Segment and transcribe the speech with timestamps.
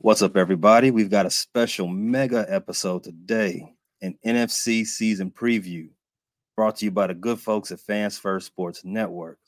[0.00, 0.92] What's up, everybody?
[0.92, 5.88] We've got a special mega episode today, an NFC season preview
[6.54, 9.40] brought to you by the good folks at Fans First Sports Network.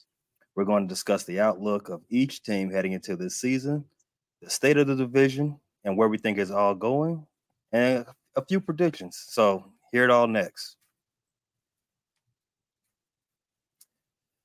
[0.56, 3.84] We're going to discuss the outlook of each team heading into this season,
[4.42, 7.24] the state of the division, and where we think it's all going,
[7.71, 8.04] and
[8.35, 9.22] a few predictions.
[9.28, 10.74] So, hear it all next.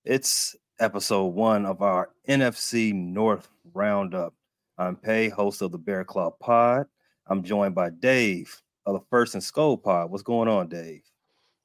[0.04, 4.36] It's episode one of our NFC North Roundup.
[4.78, 6.88] I'm Pay, host of the Bear Claw Pod.
[7.28, 10.12] I'm joined by Dave of the First and Skull Pod.
[10.12, 11.02] What's going on, Dave?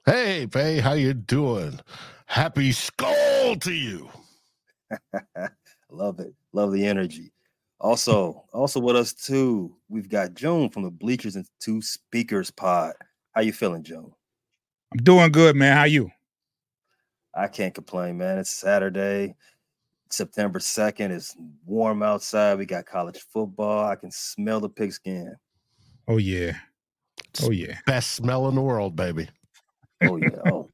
[0.06, 1.80] Hey, Pay, how you doing?
[2.26, 4.08] Happy Skull to you.
[5.90, 6.32] Love it.
[6.52, 7.32] Love the energy.
[7.80, 12.94] Also, also with us too, we've got Joan from the Bleachers and Two Speakers Pod.
[13.32, 14.12] How you feeling, June?
[14.92, 15.76] I'm doing good, man.
[15.76, 16.12] How you?
[17.34, 18.38] I can't complain, man.
[18.38, 19.34] It's Saturday.
[20.12, 21.10] September 2nd.
[21.10, 22.58] It's warm outside.
[22.58, 23.86] We got college football.
[23.86, 25.36] I can smell the pigskin.
[26.08, 26.56] Oh yeah.
[27.42, 27.78] Oh yeah.
[27.86, 29.28] Best smell in the world, baby.
[30.02, 30.28] Oh yeah.
[30.50, 30.68] Oh.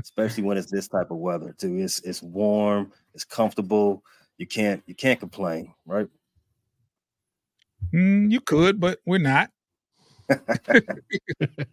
[0.00, 1.76] Especially when it's this type of weather too.
[1.78, 4.02] It's it's warm, it's comfortable.
[4.38, 6.08] You can't you can't complain, right?
[7.92, 9.50] Mm, you could, but we're not.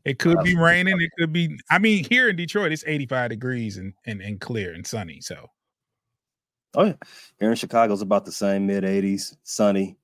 [0.05, 0.95] it could be raining.
[0.99, 1.57] It could be.
[1.71, 5.21] I mean, here in Detroit, it's 85 degrees and, and, and clear and sunny.
[5.21, 5.49] So
[6.75, 6.93] Oh yeah,
[7.39, 9.97] here in Chicago, it's about the same mid 80s, sunny.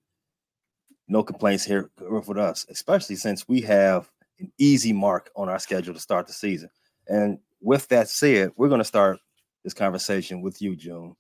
[1.08, 5.94] No complaints here with us, especially since we have an easy mark on our schedule
[5.94, 6.70] to start the season.
[7.08, 9.18] And with that said, we're going to start
[9.64, 11.16] this conversation with you, June.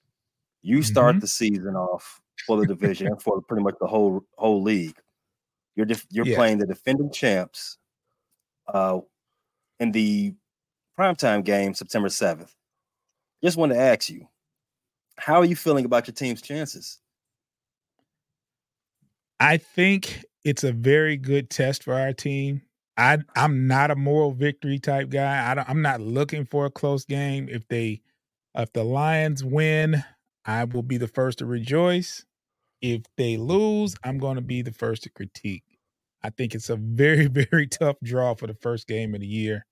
[0.62, 1.22] You start mm-hmm.
[1.22, 4.98] the season off for the division for pretty much the whole whole league.
[5.76, 6.36] You're def- you're yeah.
[6.36, 7.78] playing the defending champs
[8.68, 9.00] uh,
[9.80, 10.34] in the
[10.98, 12.54] primetime game September 7th.
[13.44, 14.28] Just want to ask you,
[15.20, 17.00] how are you feeling about your team's chances?
[19.40, 22.62] I think it's a very good test for our team.
[22.98, 25.54] I I'm not a moral victory type guy.
[25.54, 27.48] I am not looking for a close game.
[27.50, 28.02] If they
[28.56, 30.04] if the Lions win,
[30.46, 32.26] I will be the first to rejoice.
[32.82, 35.64] If they lose, I'm going to be the first to critique.
[36.24, 39.66] I think it's a very very tough draw for the first game of the year.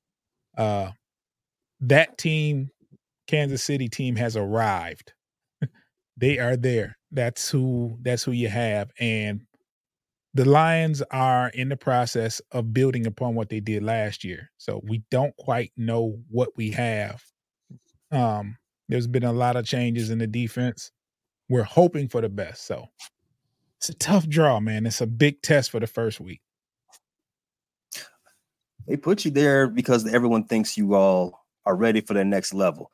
[0.58, 0.92] Uh
[1.82, 2.70] that team,
[3.28, 5.14] Kansas City team has arrived
[6.18, 6.98] they are there.
[7.12, 8.92] That's who that's who you have.
[9.00, 9.46] And
[10.34, 14.52] the Lions are in the process of building upon what they did last year.
[14.58, 17.24] So we don't quite know what we have.
[18.12, 18.58] Um,
[18.90, 20.92] there's been a lot of changes in the defense.
[21.50, 22.66] We're hoping for the best.
[22.66, 22.88] So
[23.78, 24.86] it's a tough draw, man.
[24.86, 26.42] It's a big test for the first week.
[28.88, 32.92] They put you there because everyone thinks you all are ready for the next level.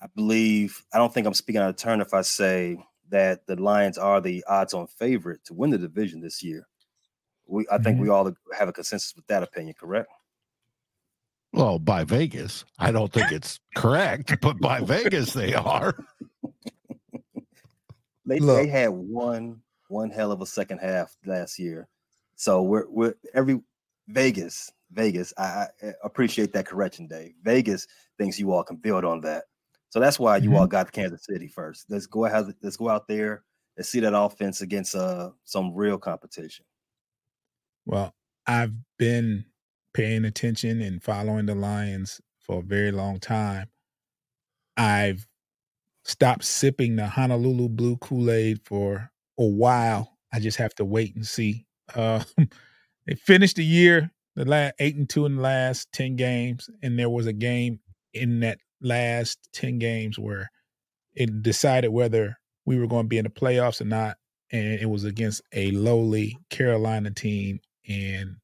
[0.00, 3.56] I believe I don't think I'm speaking out of turn if I say that the
[3.56, 6.66] Lions are the odds-on favorite to win the division this year.
[7.46, 8.02] We I think mm-hmm.
[8.02, 10.10] we all have a consensus with that opinion, correct?
[11.52, 15.94] Well, by Vegas, I don't think it's correct, but by Vegas they are.
[18.26, 21.88] they they had one one hell of a second half last year,
[22.34, 23.60] so we're we're every
[24.08, 25.32] Vegas Vegas.
[25.38, 27.34] I, I appreciate that correction, Dave.
[27.42, 27.86] Vegas
[28.18, 29.44] thinks you all can build on that.
[29.90, 30.58] So that's why you mm-hmm.
[30.58, 31.86] all got Kansas City first.
[31.88, 32.52] Let's go ahead.
[32.62, 33.44] Let's go out there
[33.76, 36.64] and see that offense against uh, some real competition.
[37.84, 38.14] Well,
[38.46, 39.46] I've been
[39.94, 43.68] paying attention and following the Lions for a very long time.
[44.76, 45.26] I've
[46.04, 50.18] stopped sipping the Honolulu Blue Kool Aid for a while.
[50.32, 51.66] I just have to wait and see.
[51.94, 52.22] Uh,
[53.06, 56.98] they finished the year, the last eight and two in the last ten games, and
[56.98, 57.80] there was a game
[58.12, 60.50] in that last 10 games where
[61.14, 64.16] it decided whether we were going to be in the playoffs or not.
[64.52, 68.36] And it was against a lowly Carolina team and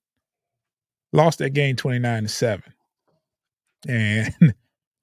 [1.12, 2.62] lost that game 29 to 7.
[3.88, 4.54] And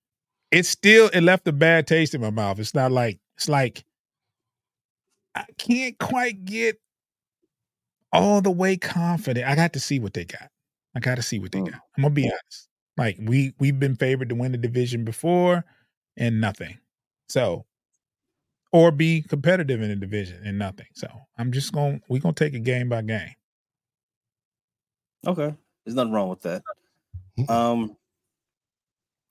[0.51, 2.59] it still it left a bad taste in my mouth.
[2.59, 3.83] It's not like it's like
[5.35, 6.79] I can't quite get
[8.11, 9.47] all the way confident.
[9.47, 10.49] I got to see what they got.
[10.95, 11.71] I got to see what they mm.
[11.71, 11.81] got.
[11.97, 12.68] I'm gonna be honest.
[12.97, 15.65] Like we we've been favored to win the division before
[16.17, 16.77] and nothing.
[17.29, 17.65] So
[18.71, 20.87] or be competitive in the division and nothing.
[20.93, 21.07] So
[21.37, 23.33] I'm just going we're gonna take it game by game.
[25.25, 25.55] Okay.
[25.85, 26.63] There's nothing wrong with that.
[27.47, 27.95] Um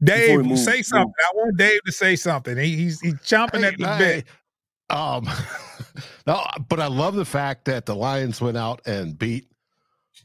[0.03, 1.09] Dave, move, say something.
[1.09, 1.15] Move.
[1.19, 2.57] I want Dave to say something.
[2.57, 4.97] He, he's he's chomping hey, at the hey, bit.
[4.97, 5.29] Um,
[6.27, 9.49] no, but I love the fact that the Lions went out and beat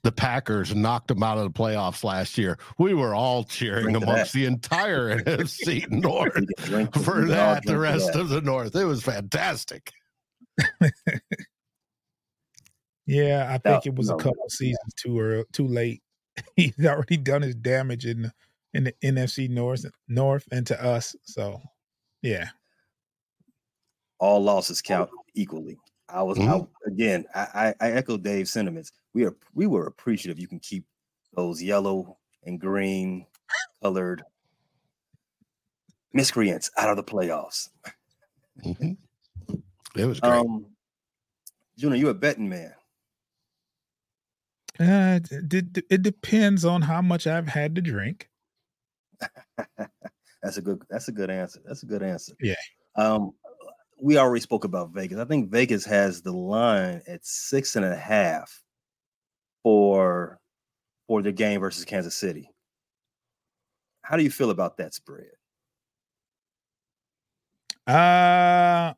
[0.02, 2.58] the Packers knocked them out of the playoffs last year.
[2.78, 6.34] We were all cheering amongst the entire NFC North
[7.04, 8.20] for that, the rest that.
[8.20, 8.76] of the North.
[8.76, 9.92] It was fantastic.
[13.06, 16.02] Yeah, I think it was no, a couple no, seasons too early, too late.
[16.56, 18.34] He's already done his damage in the,
[18.74, 21.16] in the NFC North, North, and to us.
[21.24, 21.62] So,
[22.22, 22.50] yeah,
[24.20, 25.78] all losses count equally.
[26.10, 26.50] I was mm-hmm.
[26.50, 27.26] I, again.
[27.36, 28.92] I, I echo Dave's sentiments.
[29.14, 30.40] We are we were appreciative.
[30.40, 30.86] You can keep
[31.36, 33.26] those yellow and green
[33.82, 34.24] colored
[36.14, 37.70] miscreants out of the playoffs.
[38.64, 38.94] Mm-hmm.
[39.96, 40.34] It was great.
[40.34, 40.68] Um,
[41.78, 42.74] Junior, you a betting man?
[44.80, 48.30] Uh, it, it depends on how much I've had to drink.
[50.42, 50.82] that's a good.
[50.90, 51.62] That's a good answer.
[51.66, 52.34] That's a good answer.
[52.42, 52.56] Yeah.
[52.96, 53.34] Um,
[54.00, 55.20] we already spoke about Vegas.
[55.20, 58.62] I think Vegas has the line at six and a half
[59.64, 60.40] for
[61.08, 62.50] for the game versus Kansas City.
[64.02, 65.32] How do you feel about that spread?
[67.88, 68.94] Uh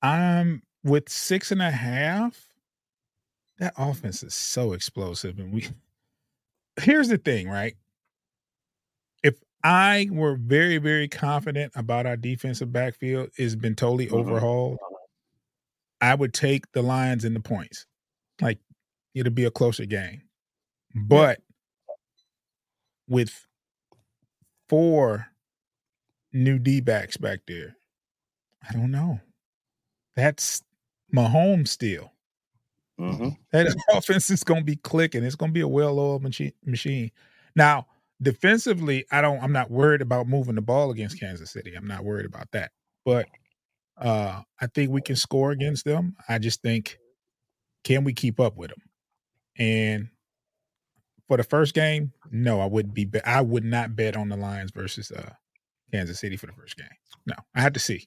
[0.00, 2.48] I'm with six and a half.
[3.58, 5.38] That offense is so explosive.
[5.38, 5.68] And we
[6.80, 7.76] here's the thing, right?
[9.22, 14.16] If I were very, very confident about our defensive backfield, it's been totally mm-hmm.
[14.16, 14.78] overhauled.
[16.00, 17.86] I would take the Lions in the points.
[18.40, 18.58] Like
[19.14, 20.22] it'll be a closer game.
[20.94, 21.40] But
[23.08, 23.46] with
[24.68, 25.26] four
[26.32, 27.76] new D backs back there,
[28.68, 29.20] I don't know.
[30.16, 30.62] That's
[31.14, 32.12] Mahomes still.
[32.98, 33.28] Mm-hmm.
[33.52, 35.22] That offense is going to be clicking.
[35.22, 36.22] It's going to be a well-oiled
[36.64, 37.10] machine.
[37.54, 37.86] Now,
[38.20, 39.42] defensively, I don't.
[39.42, 41.74] I'm not worried about moving the ball against Kansas City.
[41.74, 42.72] I'm not worried about that.
[43.04, 43.26] But
[43.96, 46.16] uh, I think we can score against them.
[46.28, 46.98] I just think,
[47.84, 48.82] can we keep up with them?
[49.58, 50.08] And
[51.26, 53.08] for the first game, no, I wouldn't be.
[53.24, 55.30] I would not bet on the Lions versus uh,
[55.92, 56.88] Kansas City for the first game.
[57.26, 58.06] No, I had to see.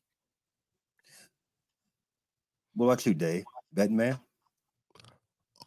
[2.75, 3.43] What about you, Dave?
[3.73, 4.19] Betting man?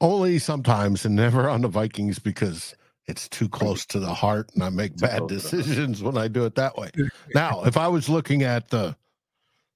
[0.00, 2.75] Only sometimes, and never on the Vikings because
[3.06, 6.54] it's too close to the heart, and I make bad decisions when I do it
[6.56, 6.90] that way.
[7.34, 8.96] Now, if I was looking at the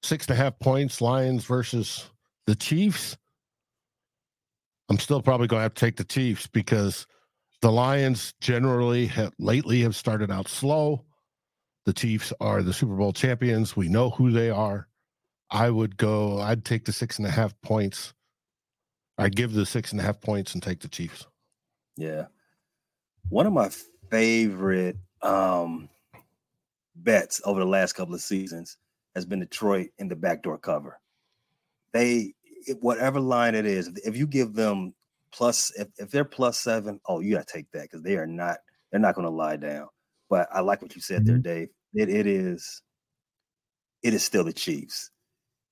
[0.03, 2.09] six and a half points, Lions versus
[2.47, 3.17] the Chiefs,
[4.89, 7.05] I'm still probably going to have to take the Chiefs because
[7.61, 11.05] the Lions generally have lately have started out slow.
[11.85, 13.75] The Chiefs are the Super Bowl champions.
[13.75, 14.87] We know who they are.
[15.51, 18.13] I would go, I'd take the six and a half points.
[19.17, 21.27] I'd give the six and a half points and take the Chiefs.
[21.97, 22.25] Yeah.
[23.29, 23.69] One of my
[24.09, 25.89] favorite um
[26.95, 28.77] bets over the last couple of seasons
[29.15, 30.99] has been Detroit in the backdoor cover.
[31.93, 32.33] They
[32.79, 34.93] whatever line it is, if you give them
[35.31, 38.57] plus if, if they're plus seven, oh, you gotta take that because they are not
[38.91, 39.87] they're not gonna lie down.
[40.29, 41.41] But I like what you said mm-hmm.
[41.41, 41.69] there, Dave.
[41.93, 42.81] It it is
[44.03, 45.11] it is still the Chiefs.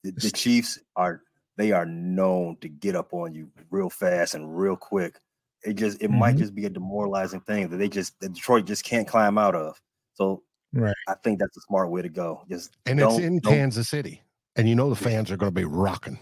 [0.03, 1.21] The, the Chiefs are
[1.57, 5.19] they are known to get up on you real fast and real quick.
[5.63, 6.19] It just it mm-hmm.
[6.19, 9.55] might just be a demoralizing thing that they just that Detroit just can't climb out
[9.55, 9.79] of.
[10.13, 10.43] So
[10.73, 10.95] right.
[11.07, 12.43] I think that's a smart way to go.
[12.49, 14.21] Just and it's in Kansas City,
[14.55, 16.19] and you know the fans are going to be rocking.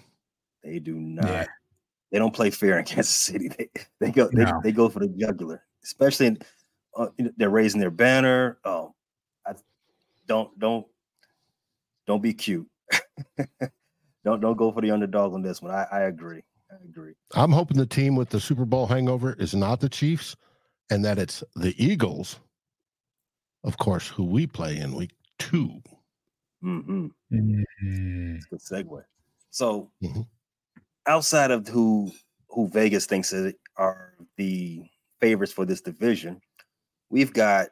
[0.65, 1.29] They do not.
[1.29, 1.45] Yeah.
[2.12, 3.50] They don't play fair in Kansas City.
[3.50, 3.69] They
[4.00, 4.62] they go they, no.
[4.63, 6.39] they go for the jugular, especially in,
[6.97, 7.07] uh,
[7.38, 8.57] they're raising their banner.
[8.65, 8.94] Oh,
[9.45, 9.53] I
[10.27, 10.88] don't don't
[12.07, 12.67] don't be cute.
[14.25, 15.71] don't don't go for the underdog on this one.
[15.71, 16.41] I, I agree.
[16.71, 17.13] I agree.
[17.35, 20.36] I'm hoping the team with the Super Bowl hangover is not the Chiefs,
[20.89, 22.39] and that it's the Eagles,
[23.63, 25.81] of course, who we play in week 2
[26.63, 27.05] mm-hmm.
[27.31, 28.36] mm-hmm.
[28.50, 29.03] good segue.
[29.51, 30.22] So, mm-hmm.
[31.07, 32.12] Outside of who
[32.50, 33.33] who Vegas thinks
[33.77, 34.83] are the
[35.19, 36.39] favorites for this division,
[37.09, 37.67] we've got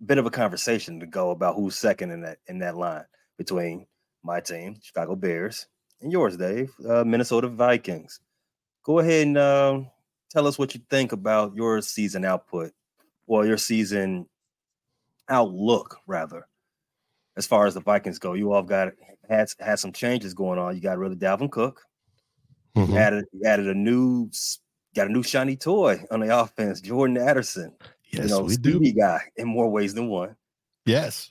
[0.00, 3.04] a bit of a conversation to go about who's second in that in that line
[3.38, 3.86] between
[4.22, 5.66] my team, Chicago Bears,
[6.00, 8.20] and yours, Dave, uh, Minnesota Vikings.
[8.84, 9.80] Go ahead and uh,
[10.30, 12.72] tell us what you think about your season output,
[13.26, 14.26] or your season
[15.28, 16.46] outlook, rather,
[17.36, 18.34] as far as the Vikings go.
[18.34, 18.92] You all got
[19.28, 20.74] had had some changes going on.
[20.74, 21.82] You got rid of Dalvin Cook.
[22.76, 22.96] Mm-hmm.
[22.96, 24.30] Added added a new
[24.94, 27.74] got a new shiny toy on the offense, Jordan Addison.
[28.10, 29.00] Yes, you know, we speedy do.
[29.00, 30.36] guy in more ways than one.
[30.84, 31.30] Yes,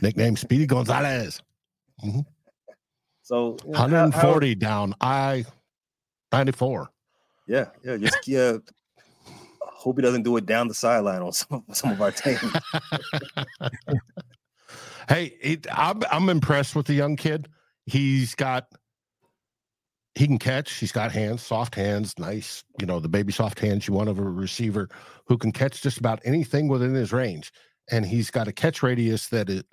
[0.00, 1.42] nickname Speedy Gonzalez.
[2.04, 2.20] Mm-hmm.
[3.22, 4.94] So you know, 140 how, down.
[5.00, 5.44] I
[6.32, 6.90] 94.
[7.46, 7.96] Yeah, yeah.
[7.96, 8.58] Just yeah.
[9.60, 12.38] hope he doesn't do it down the sideline on some, some of our team.
[15.08, 17.48] hey, it, I'm I'm impressed with the young kid.
[17.86, 18.66] He's got
[20.14, 20.74] he can catch.
[20.74, 22.62] He's got hands, soft hands, nice.
[22.80, 24.88] You know the baby soft hands you want of a receiver
[25.26, 27.52] who can catch just about anything within his range,
[27.90, 29.66] and he's got a catch radius that it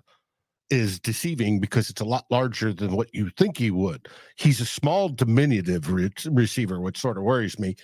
[0.71, 4.07] is deceiving because it's a lot larger than what you think he would.
[4.37, 7.75] He's a small, diminutive re- receiver, which sort of worries me.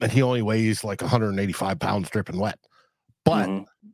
[0.00, 2.60] And he only weighs like 185 pounds dripping wet.
[3.24, 3.88] But mm-hmm.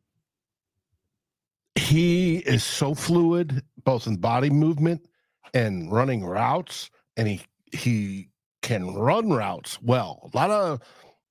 [1.75, 5.07] He is so fluid, both in body movement
[5.55, 8.29] and running routes, and he he
[8.63, 10.31] can run routes well.
[10.33, 10.81] A lot of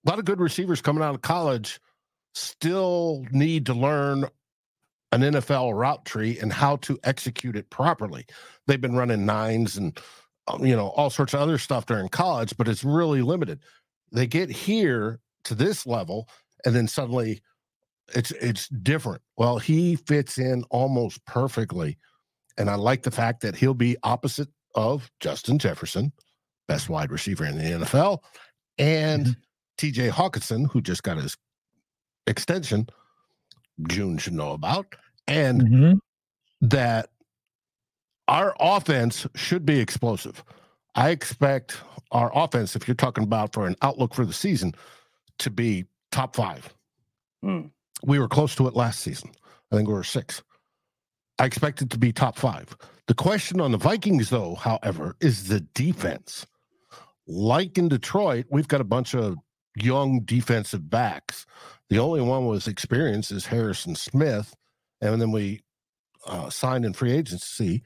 [0.05, 1.79] a lot of good receivers coming out of college
[2.33, 4.25] still need to learn
[5.12, 8.25] an NFL route tree and how to execute it properly.
[8.65, 9.98] They've been running nines and
[10.48, 13.60] um, you know all sorts of other stuff during college, but it's really limited.
[14.12, 16.27] They get here to this level,
[16.65, 17.41] and then suddenly
[18.15, 19.22] it's it's different.
[19.38, 21.98] Well, he fits in almost perfectly,
[22.58, 26.12] and I like the fact that he'll be opposite of Justin Jefferson,
[26.68, 28.20] best wide receiver in the NFL,
[28.77, 29.39] and mm-hmm.
[29.77, 30.10] T.J.
[30.10, 31.38] Hockenson, who just got his
[32.27, 32.88] extension.
[33.88, 34.96] June should know about,
[35.27, 35.94] and mm-hmm.
[36.68, 37.10] that
[38.27, 40.44] our offense should be explosive.
[40.96, 41.77] I expect
[42.12, 44.74] our offense, if you're talking about for an outlook for the season,
[45.39, 46.74] to be top five.
[47.44, 47.72] Mm.
[48.05, 49.31] We were close to it last season.
[49.72, 50.43] I think we were six.
[51.39, 52.75] I expect it to be top five.
[53.08, 56.46] The question on the Vikings, though, however, is the defense.
[57.27, 59.38] Like in Detroit, we've got a bunch of
[59.75, 61.46] young defensive backs.
[61.89, 64.55] The only one with experience is Harrison Smith,
[65.01, 65.62] and then we
[66.25, 67.84] uh, signed in free agency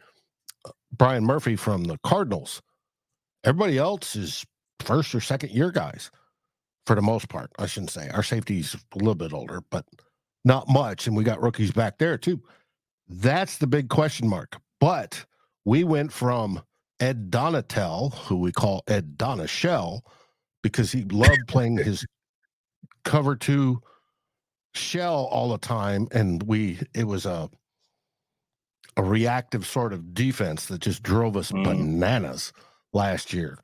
[0.66, 2.62] uh, Byron Murphy from the Cardinals.
[3.44, 4.46] Everybody else is
[4.80, 6.12] first or second year guys
[6.86, 7.52] for the most part.
[7.58, 9.86] I shouldn't say our safety's a little bit older, but
[10.46, 11.08] not much.
[11.08, 12.42] And we got rookies back there too.
[13.10, 14.58] That's the big question mark.
[14.80, 15.26] But
[15.66, 16.62] we went from
[17.00, 20.02] Ed Donatell, who we call Ed Donashell,
[20.64, 22.06] because he loved playing his
[23.04, 23.82] cover two
[24.74, 27.50] shell all the time, and we it was a
[28.98, 31.64] a reactive sort of defense that just drove us mm.
[31.64, 32.54] bananas
[32.94, 33.60] last year.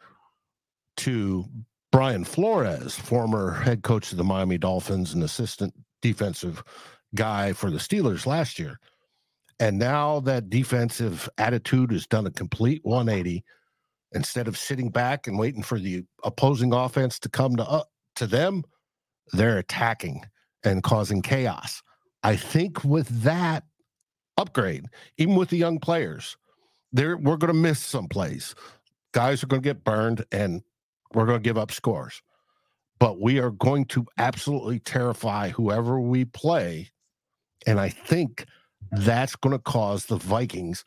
[0.97, 1.45] To
[1.91, 6.63] Brian Flores, former head coach of the Miami Dolphins and assistant defensive
[7.15, 8.79] guy for the Steelers last year.
[9.59, 13.43] And now that defensive attitude has done a complete 180.
[14.13, 17.83] Instead of sitting back and waiting for the opposing offense to come to uh,
[18.17, 18.63] to them,
[19.31, 20.25] they're attacking
[20.63, 21.81] and causing chaos.
[22.23, 23.63] I think with that
[24.37, 24.85] upgrade,
[25.17, 26.35] even with the young players,
[26.91, 28.53] there we're going to miss some plays.
[29.13, 30.61] Guys are going to get burned, and
[31.13, 32.21] we're going to give up scores.
[33.01, 36.91] But we are going to absolutely terrify whoever we play,
[37.65, 38.45] and I think
[38.91, 40.85] that's going to cause the Vikings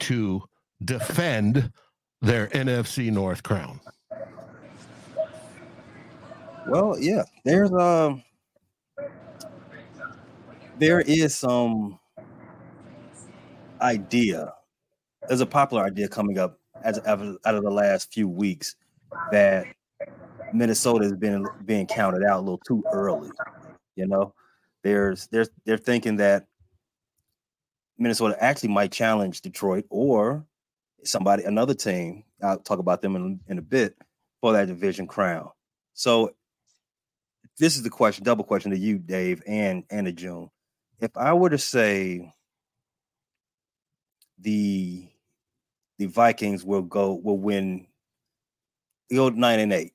[0.00, 0.42] to
[0.84, 1.72] defend
[2.20, 3.80] their NFC North crown.
[6.68, 8.22] Well, yeah, there's um
[10.78, 11.98] there is some
[13.80, 14.52] idea.
[15.26, 17.20] There's a popular idea coming up as out
[17.54, 18.76] of the last few weeks
[19.32, 19.64] that
[20.52, 23.30] Minnesota has been being counted out a little too early.
[23.96, 24.34] You know,
[24.82, 26.46] there's there's they're thinking that
[27.98, 30.44] Minnesota actually might challenge Detroit or
[31.04, 32.24] somebody another team.
[32.42, 33.96] I'll talk about them in, in a bit
[34.40, 35.50] for that division crown.
[35.94, 36.30] So
[37.58, 40.50] this is the question, double question to you, Dave, and and to June
[41.00, 42.32] if I were to say
[44.38, 45.08] the
[45.98, 47.86] the Vikings will go will win
[49.12, 49.92] go nine and eight,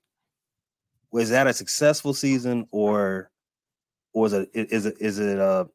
[1.14, 3.30] was that a successful season or
[4.14, 5.66] or is it is it is it uh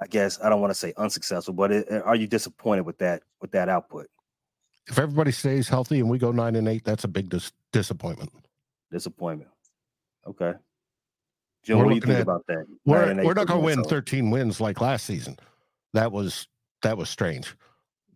[0.00, 3.22] I guess I don't want to say unsuccessful, but it, are you disappointed with that
[3.40, 4.08] with that output?
[4.88, 8.32] If everybody stays healthy and we go nine and eight, that's a big dis- disappointment.
[8.90, 9.50] Disappointment.
[10.26, 10.54] Okay.
[11.62, 12.66] Joe, we're what do you think at, about that?
[12.84, 15.38] We're, we're not going to win 13 wins like last season.
[15.92, 16.48] That was
[16.82, 17.54] that was strange.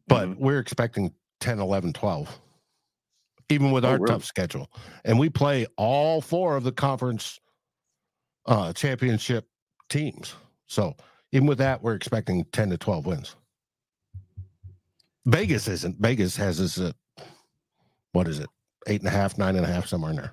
[0.09, 0.43] But mm-hmm.
[0.43, 2.41] we're expecting 10, 11, 12.
[3.49, 4.07] Even with oh, our really?
[4.07, 4.71] tough schedule.
[5.05, 7.38] And we play all four of the conference
[8.47, 9.49] uh championship
[9.88, 10.35] teams.
[10.67, 10.97] So
[11.33, 13.37] even with that, we're expecting 10 to 12 wins.
[15.26, 15.99] Vegas isn't.
[15.99, 16.93] Vegas has this uh,
[18.12, 18.49] what is it?
[18.87, 20.33] Eight and a half, nine and a half, somewhere in there.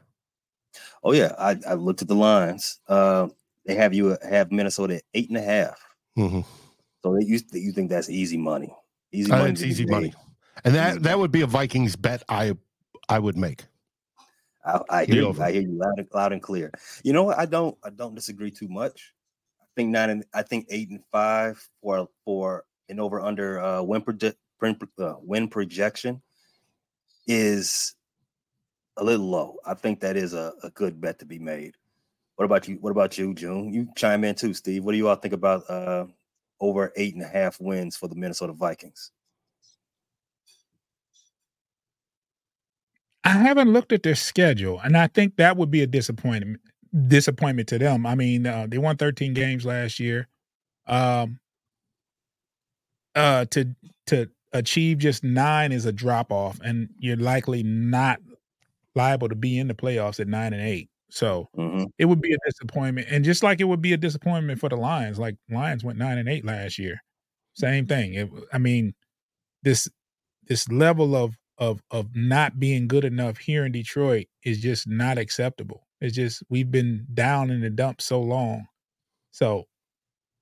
[1.04, 2.80] Oh yeah, I, I looked at the lines.
[2.88, 3.28] Uh,
[3.66, 5.80] they have you have Minnesota at eight and a half.
[6.18, 6.42] Mm-hmm.
[7.04, 8.74] So you you think that's easy money?
[9.12, 9.50] Easy uh, money.
[9.50, 10.14] Uh, it's easy money,
[10.64, 12.24] and that that would be a Vikings bet.
[12.30, 12.56] I
[13.10, 13.64] I would make.
[14.66, 15.42] I, I hear you.
[15.42, 16.72] I hear you loud and, loud and clear.
[17.04, 17.38] You know what?
[17.38, 19.14] I don't I don't disagree too much.
[19.62, 23.82] I think nine and I think eight and five for for an over under uh,
[23.82, 24.36] win, proje-
[25.00, 26.22] uh, win projection
[27.28, 27.96] is
[28.98, 29.58] a little low.
[29.66, 31.76] I think that is a, a good bet to be made.
[32.36, 32.78] What about you?
[32.82, 33.74] What about you, June?
[33.74, 34.84] You chime in too, Steve.
[34.84, 36.06] What do you all think about uh,
[36.60, 39.12] over eight and a half wins for the Minnesota Vikings?
[43.24, 46.60] I haven't looked at their schedule, and I think that would be a disappointment
[47.08, 48.06] disappointment to them.
[48.06, 50.28] I mean, uh, they won 13 games last year.
[50.86, 51.40] Um,
[53.16, 53.76] uh, to
[54.08, 58.20] to achieve just nine is a drop off, and you're likely not
[58.96, 60.90] liable to be in the playoffs at nine and eight.
[61.10, 61.86] So mm-hmm.
[61.98, 64.76] it would be a disappointment, and just like it would be a disappointment for the
[64.76, 65.20] Lions.
[65.20, 67.02] Like Lions went nine and eight last year,
[67.54, 68.16] same thing.
[68.16, 68.94] It, I mean,
[69.62, 69.88] this
[70.48, 75.18] this level of of of not being good enough here in Detroit is just not
[75.18, 75.88] acceptable.
[76.02, 78.68] It's just we've been down in the dumps so long.
[79.32, 79.66] So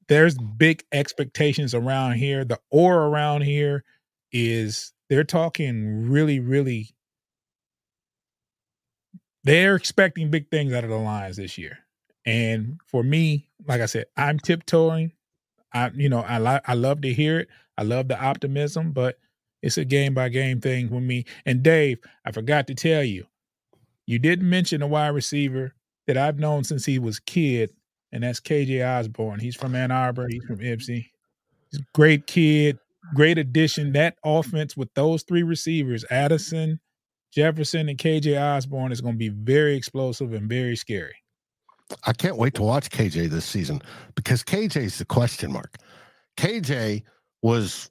[0.08, 2.44] there's big expectations around here.
[2.44, 3.84] The aura around here
[4.32, 6.90] is they're talking really, really
[9.44, 11.80] they're expecting big things out of the Lions this year.
[12.25, 15.12] And for me, like I said, I'm tiptoeing.
[15.74, 17.48] I, you know, I like I love to hear it.
[17.78, 19.18] I love the optimism, but
[19.62, 21.25] it's a game by game thing for me.
[21.46, 23.25] And Dave, I forgot to tell you,
[24.06, 25.74] you didn't mention a wide receiver
[26.08, 27.72] that I've known since he was kid,
[28.12, 29.39] and that's KJ Osborn.
[29.39, 30.27] He's from Ann Arbor.
[30.30, 31.06] He's from Ypsi.
[31.72, 32.77] He's a great kid,
[33.13, 33.94] great addition.
[33.94, 36.80] That offense with those three receivers, Addison,
[37.32, 41.15] Jefferson, and KJ Osborn, is going to be very explosive and very scary.
[42.06, 43.82] I can't wait to watch KJ this season
[44.15, 45.77] because KJ is the question mark.
[46.38, 47.03] KJ
[47.41, 47.89] was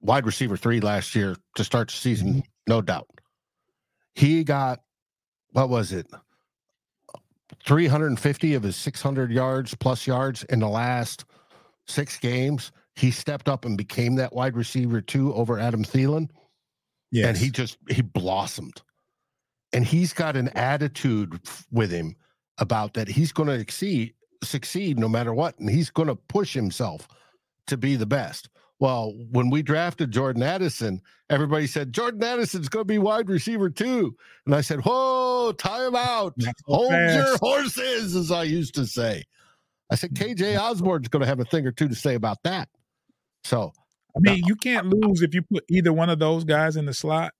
[0.00, 2.40] wide receiver three last year to start the season, mm-hmm.
[2.66, 3.08] no doubt.
[4.14, 4.80] He got
[5.52, 6.06] what was it?
[7.66, 11.24] 350 of his 600 yards plus yards in the last
[11.86, 12.72] six games.
[12.96, 16.28] He stepped up and became that wide receiver two over Adam Thielen.
[17.10, 17.26] Yes.
[17.26, 18.82] And he just he blossomed.
[19.72, 21.40] And he's got an attitude
[21.70, 22.14] with him
[22.58, 26.54] about that he's going to succeed succeed no matter what and he's going to push
[26.54, 27.08] himself
[27.66, 28.48] to be the best.
[28.80, 33.68] Well, when we drafted Jordan Addison, everybody said Jordan Addison's going to be wide receiver
[33.68, 36.34] too, and I said, "Whoa, time out,
[36.64, 37.14] hold fast.
[37.14, 39.22] your horses," as I used to say.
[39.92, 42.70] I said KJ Osborn's going to have a thing or two to say about that.
[43.44, 43.72] So,
[44.16, 46.94] I mean, you can't lose if you put either one of those guys in the
[46.94, 47.34] slot.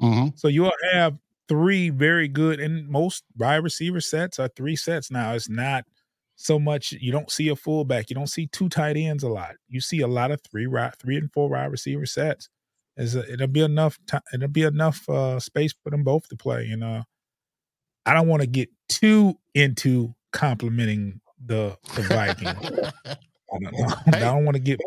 [0.00, 0.36] Mm-hmm.
[0.36, 1.16] So you'll have
[1.48, 5.32] three very good, and most wide receiver sets are three sets now.
[5.32, 5.84] It's not
[6.36, 6.92] so much.
[6.92, 8.10] You don't see a fullback.
[8.10, 9.54] You don't see two tight ends a lot.
[9.68, 12.48] You see a lot of three right, three and four wide receiver sets.
[12.96, 13.98] Is it'll be enough.
[14.06, 16.64] Time, it'll be enough uh, space for them both to play.
[16.64, 17.02] You know,
[18.06, 22.80] I don't want to get too into complimenting the the Vikings.
[23.52, 23.74] I don't,
[24.14, 24.80] hey, I don't want to get.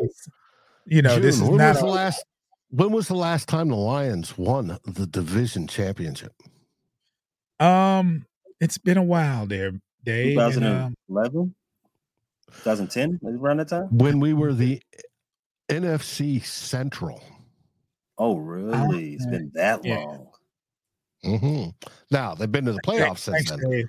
[0.86, 2.24] You know, June, this is when not was a, the last.
[2.70, 6.32] When was the last time the Lions won the division championship?
[7.58, 8.26] Um,
[8.60, 9.72] it's been a while there,
[10.04, 10.34] Dave.
[10.34, 11.54] 2011,
[12.64, 13.88] 2010, around that time.
[13.90, 14.82] When we were the
[15.68, 17.22] NFC Central.
[18.18, 19.14] Oh, really?
[19.14, 20.04] It's been that yeah.
[20.04, 20.28] long.
[21.24, 21.70] Mm-hmm.
[22.10, 23.70] Now they've been to the playoffs since Thanks, then.
[23.70, 23.86] Dave.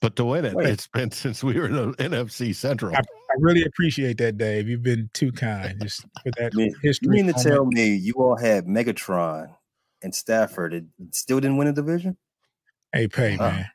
[0.00, 0.68] But to win it, Wait.
[0.68, 2.94] it's been since we were in the NFC Central.
[2.94, 4.68] I, I, really appreciate that, Dave.
[4.68, 7.06] You've been too kind just for that I mean, history.
[7.06, 9.52] You mean to tell me you all had Megatron
[10.00, 12.16] and Stafford and still didn't win a division?
[12.92, 13.66] Hey, pay uh, man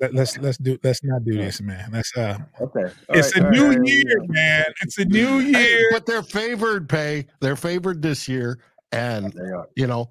[0.00, 1.90] let, us let's do let's not do this, man.
[1.92, 2.84] Let's uh okay.
[2.84, 4.28] All it's right, a new right, year, right.
[4.30, 4.64] man.
[4.82, 5.58] It's a new year.
[5.58, 7.26] Hey, but they're favored, pay.
[7.40, 8.58] They're favored this year,
[8.92, 9.34] and
[9.74, 10.10] you know,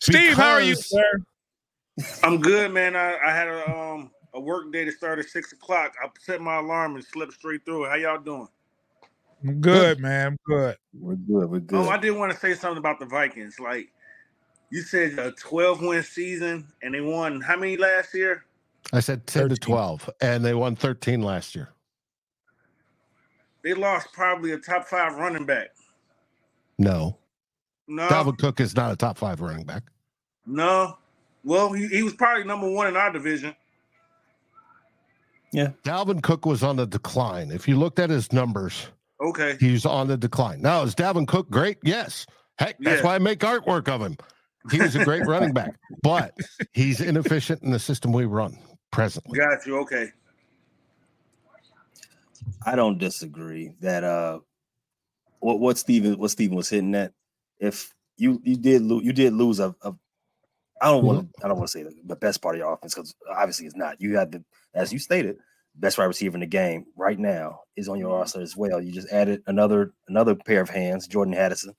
[0.00, 1.02] Steve, how are you, sir?
[2.22, 2.96] I'm good, man.
[2.96, 5.94] I, I had a um a work day to start at six o'clock.
[6.02, 7.88] I set my alarm and slept straight through it.
[7.88, 8.48] How y'all doing?
[9.42, 10.26] I'm good, man.
[10.26, 10.76] I'm good.
[10.92, 11.50] We're good.
[11.50, 11.86] We're good.
[11.86, 13.60] Oh, I did want to say something about the Vikings.
[13.60, 13.88] Like
[14.70, 18.44] you said, a 12 win season, and they won how many last year?
[18.92, 19.56] I said 10 13.
[19.56, 21.70] to 12, and they won 13 last year.
[23.62, 25.68] They lost probably a top five running back.
[26.78, 27.18] No.
[27.86, 28.08] No.
[28.08, 29.84] Dalvin Cook is not a top five running back.
[30.46, 30.98] No.
[31.44, 33.54] Well, he, he was probably number one in our division.
[35.52, 35.70] Yeah.
[35.84, 37.50] Dalvin Cook was on the decline.
[37.50, 38.88] If you looked at his numbers,
[39.22, 40.62] okay, he's on the decline.
[40.62, 41.78] Now, is Dalvin Cook great?
[41.82, 42.26] Yes.
[42.58, 44.16] Heck, that's why I make artwork of him.
[44.70, 46.34] He was a great running back, but
[46.72, 48.58] he's inefficient in the system we run
[48.90, 49.38] presently.
[49.38, 49.78] Got you.
[49.80, 50.12] Okay.
[52.64, 54.40] I don't disagree that uh
[55.40, 57.12] what what Steven what Steven was hitting at.
[57.58, 59.94] If you you did lose you did lose a, a
[60.80, 61.44] I don't want to.
[61.44, 63.74] I don't want to say the, the, best part of your offense because obviously it's
[63.74, 64.00] not.
[64.00, 65.36] You had the as you stated
[65.74, 68.80] best wide receiver in the game right now is on your roster as well.
[68.80, 71.74] You just added another another pair of hands, Jordan Addison.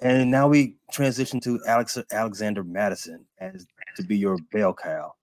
[0.00, 5.14] And now we transition to Alex Alexander Mattison as to be your bell cow.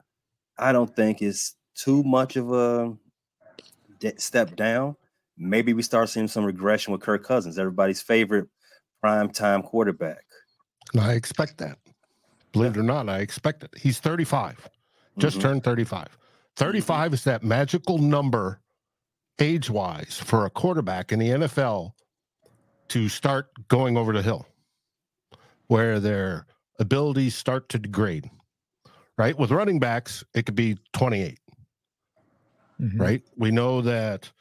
[0.58, 2.93] I don't think it's too much of a
[4.17, 4.95] step down.
[5.38, 8.47] maybe we start seeing some regression with Kirk Cousins, everybody's favorite
[9.01, 10.23] prime time quarterback.
[10.99, 11.77] I expect that.
[12.51, 13.71] Believe it or not, I expect it.
[13.77, 14.69] He's 35,
[15.17, 15.47] just mm-hmm.
[15.47, 16.08] turned 35.
[16.55, 17.13] 35 mm-hmm.
[17.13, 18.60] is that magical number
[19.39, 21.91] age wise for a quarterback in the NFL
[22.89, 24.45] to start going over the hill
[25.67, 26.45] where their
[26.79, 28.29] abilities start to degrade.
[29.19, 29.38] Right?
[29.38, 31.38] With running backs, it could be 28.
[32.82, 33.01] Mm-hmm.
[33.01, 33.21] Right?
[33.36, 34.32] We know that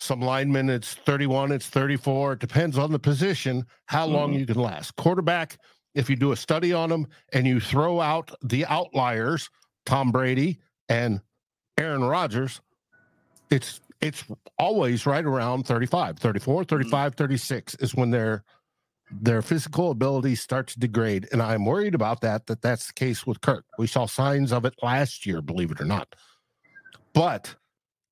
[0.00, 2.32] some linemen it's 31, it's 34.
[2.32, 4.40] It depends on the position, how long mm-hmm.
[4.40, 4.96] you can last.
[4.96, 5.56] Quarterback,
[5.94, 9.48] if you do a study on them and you throw out the outliers,
[9.86, 11.20] Tom Brady and
[11.78, 12.60] Aaron Rodgers,
[13.50, 14.24] it's it's
[14.58, 16.68] always right around 35, 34, mm-hmm.
[16.68, 18.42] 35, 36 is when their
[19.10, 23.26] their physical ability starts to degrade and I'm worried about that that that's the case
[23.26, 23.64] with Kirk.
[23.78, 26.14] We saw signs of it last year, believe it or not.
[27.12, 27.54] But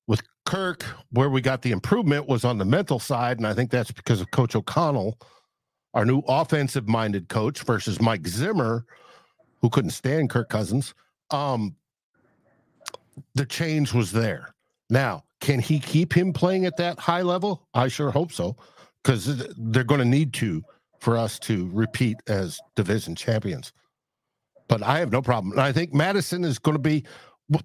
[0.07, 3.71] with Kirk, where we got the improvement was on the mental side and I think
[3.71, 5.17] that's because of Coach O'Connell
[5.93, 8.85] our new offensive minded coach versus Mike Zimmer,
[9.61, 10.93] who couldn't stand Kirk Cousins,
[11.31, 11.75] um,
[13.35, 14.53] the change was there.
[14.89, 17.67] Now, can he keep him playing at that high level?
[17.73, 18.55] I sure hope so,
[19.03, 20.63] because they're going to need to
[21.03, 23.73] for us to repeat as division champions.
[24.69, 25.51] But I have no problem.
[25.51, 27.03] And I think Mattison is going to be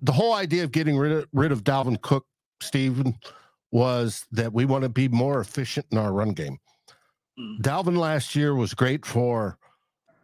[0.03, 2.27] the whole idea of getting rid of, rid of Dalvin Cook,
[2.61, 3.17] Stephen,
[3.71, 6.59] was that we want to be more efficient in our run game.
[7.39, 7.61] Mm.
[7.61, 9.57] Dalvin last year was great for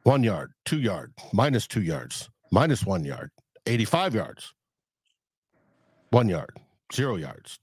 [0.03, 3.31] one yard, two yard, minus two yards, minus one yard,
[3.67, 4.55] 85 yards,
[6.11, 6.59] one yard,
[6.93, 7.61] zero yards.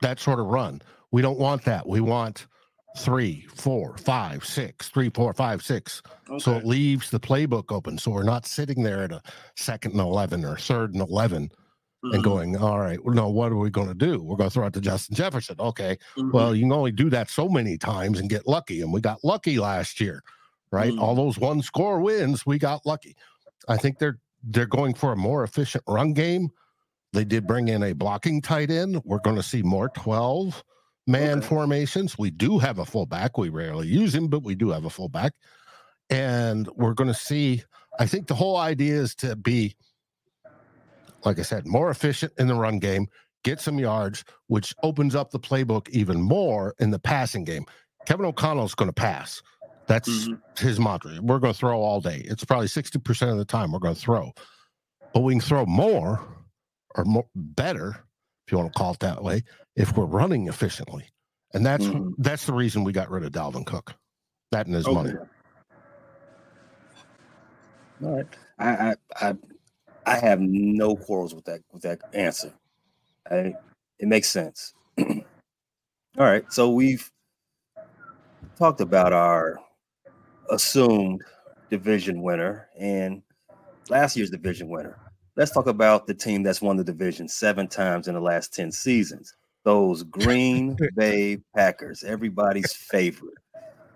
[0.00, 0.80] That sort of run.
[1.10, 1.88] We don't want that.
[1.88, 2.46] We want
[2.98, 6.02] three, four, five, six, three, four, five, six.
[6.28, 6.38] Okay.
[6.38, 7.98] So it leaves the playbook open.
[7.98, 9.22] So we're not sitting there at a
[9.56, 12.14] second and 11 or third and 11 mm-hmm.
[12.14, 14.22] and going, all right, well, no, what are we going to do?
[14.22, 15.56] We're going to throw it to Justin Jefferson.
[15.58, 15.98] Okay.
[16.16, 16.30] Mm-hmm.
[16.32, 18.82] Well, you can only do that so many times and get lucky.
[18.82, 20.22] And we got lucky last year,
[20.70, 20.92] right?
[20.92, 21.02] Mm-hmm.
[21.02, 23.16] All those one score wins, we got lucky.
[23.68, 26.50] I think they're they're going for a more efficient run game.
[27.12, 29.00] They did bring in a blocking tight end.
[29.04, 30.64] We're going to see more 12
[31.06, 31.46] man okay.
[31.46, 32.18] formations.
[32.18, 33.38] We do have a fullback.
[33.38, 35.32] We rarely use him, but we do have a fullback.
[36.10, 37.62] And we're going to see,
[37.98, 39.74] I think the whole idea is to be
[41.24, 43.06] like I said, more efficient in the run game,
[43.44, 47.64] get some yards, which opens up the playbook even more in the passing game.
[48.06, 49.42] Kevin O'Connell is going to pass.
[49.86, 50.66] That's mm-hmm.
[50.66, 51.18] his mantra.
[51.20, 52.22] We're going to throw all day.
[52.24, 54.32] It's probably 60% of the time we're going to throw.
[55.12, 56.20] But we can throw more
[56.94, 58.04] or more better,
[58.46, 59.42] if you want to call it that way,
[59.76, 61.04] if we're running efficiently.
[61.54, 62.10] And that's mm-hmm.
[62.18, 63.94] that's the reason we got rid of Dalvin Cook.
[64.52, 64.94] That and his okay.
[64.94, 65.12] money.
[68.02, 68.26] All right.
[68.58, 69.34] I, I I
[70.06, 72.52] I have no quarrels with that with that answer.
[73.30, 73.54] I,
[73.98, 74.74] it makes sense.
[74.98, 77.10] All right, so we've
[78.58, 79.58] talked about our
[80.50, 81.22] assumed
[81.70, 83.22] division winner and
[83.88, 84.98] last year's division winner.
[85.34, 88.70] Let's talk about the team that's won the division seven times in the last 10
[88.70, 89.34] seasons.
[89.64, 93.38] Those Green Bay Packers, everybody's favorite.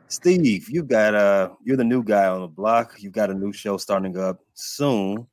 [0.09, 2.95] Steve, you got uh you're the new guy on the block.
[2.99, 5.27] You've got a new show starting up soon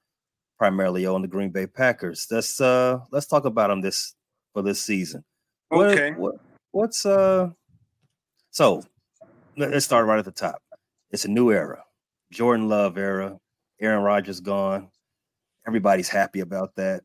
[0.57, 2.27] primarily on the Green Bay Packers.
[2.29, 4.15] Let's uh let's talk about them this
[4.53, 5.23] for this season.
[5.71, 6.11] Okay.
[6.11, 6.35] What, what,
[6.71, 7.51] what's uh
[8.49, 8.83] so
[9.55, 10.61] let's start right at the top.
[11.11, 11.83] It's a new era.
[12.31, 13.39] Jordan Love era.
[13.79, 14.89] Aaron Rodgers gone.
[15.67, 17.04] Everybody's happy about that.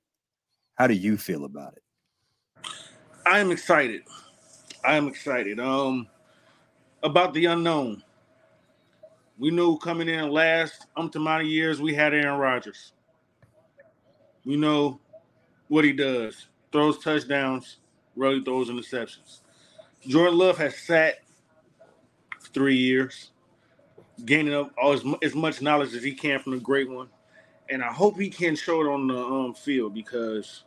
[0.74, 1.82] How do you feel about it?
[3.26, 4.02] I am excited.
[4.84, 5.60] I am excited.
[5.60, 6.08] Um
[7.02, 8.02] about the unknown.
[9.38, 12.92] We knew coming in last um amount of years we had Aaron Rodgers.
[14.44, 15.00] We know
[15.68, 16.46] what he does.
[16.72, 17.76] Throws touchdowns,
[18.16, 19.40] really throws interceptions.
[20.06, 21.16] Jordan Love has sat
[22.52, 23.30] three years,
[24.24, 27.08] gaining up all as, as much knowledge as he can from the great one.
[27.70, 30.64] And I hope he can show it on the um, field because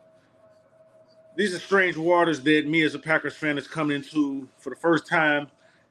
[1.35, 4.75] these are strange waters that me as a Packers fan is coming into for the
[4.75, 5.47] first time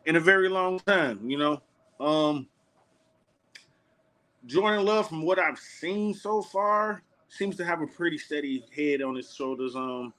[0.07, 1.63] in a very long time, you know.
[1.99, 2.47] Um
[4.47, 9.03] Jordan Love, from what I've seen so far, seems to have a pretty steady head
[9.03, 9.77] on his shoulders.
[9.77, 10.15] Um,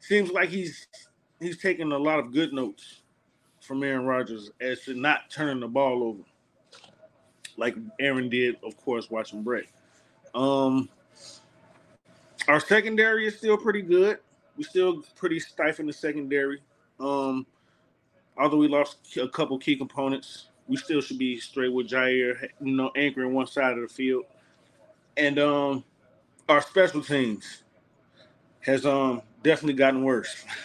[0.00, 0.86] seems like he's
[1.40, 3.02] he's taking a lot of good notes
[3.60, 6.22] from Aaron Rodgers as to not turning the ball over,
[7.56, 9.66] like Aaron did, of course, watching Brett.
[10.34, 10.88] Um,
[12.48, 14.18] our secondary is still pretty good.
[14.56, 16.60] We still pretty stiff in the secondary.
[16.98, 17.46] Um,
[18.36, 22.76] although we lost a couple key components, we still should be straight with Jaire, you
[22.76, 24.24] know, anchoring one side of the field.
[25.16, 25.84] And um,
[26.48, 27.62] our special teams
[28.60, 30.44] has um definitely gotten worse.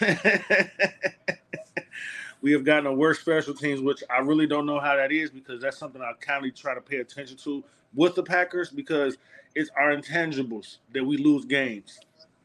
[2.44, 5.30] we have gotten a worse special teams, which I really don't know how that is
[5.30, 9.16] because that's something I kindly try to pay attention to with the Packers because
[9.54, 11.98] it's our intangibles that we lose games,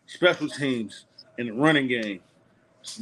[0.06, 1.04] special teams,
[1.38, 2.22] and the running game.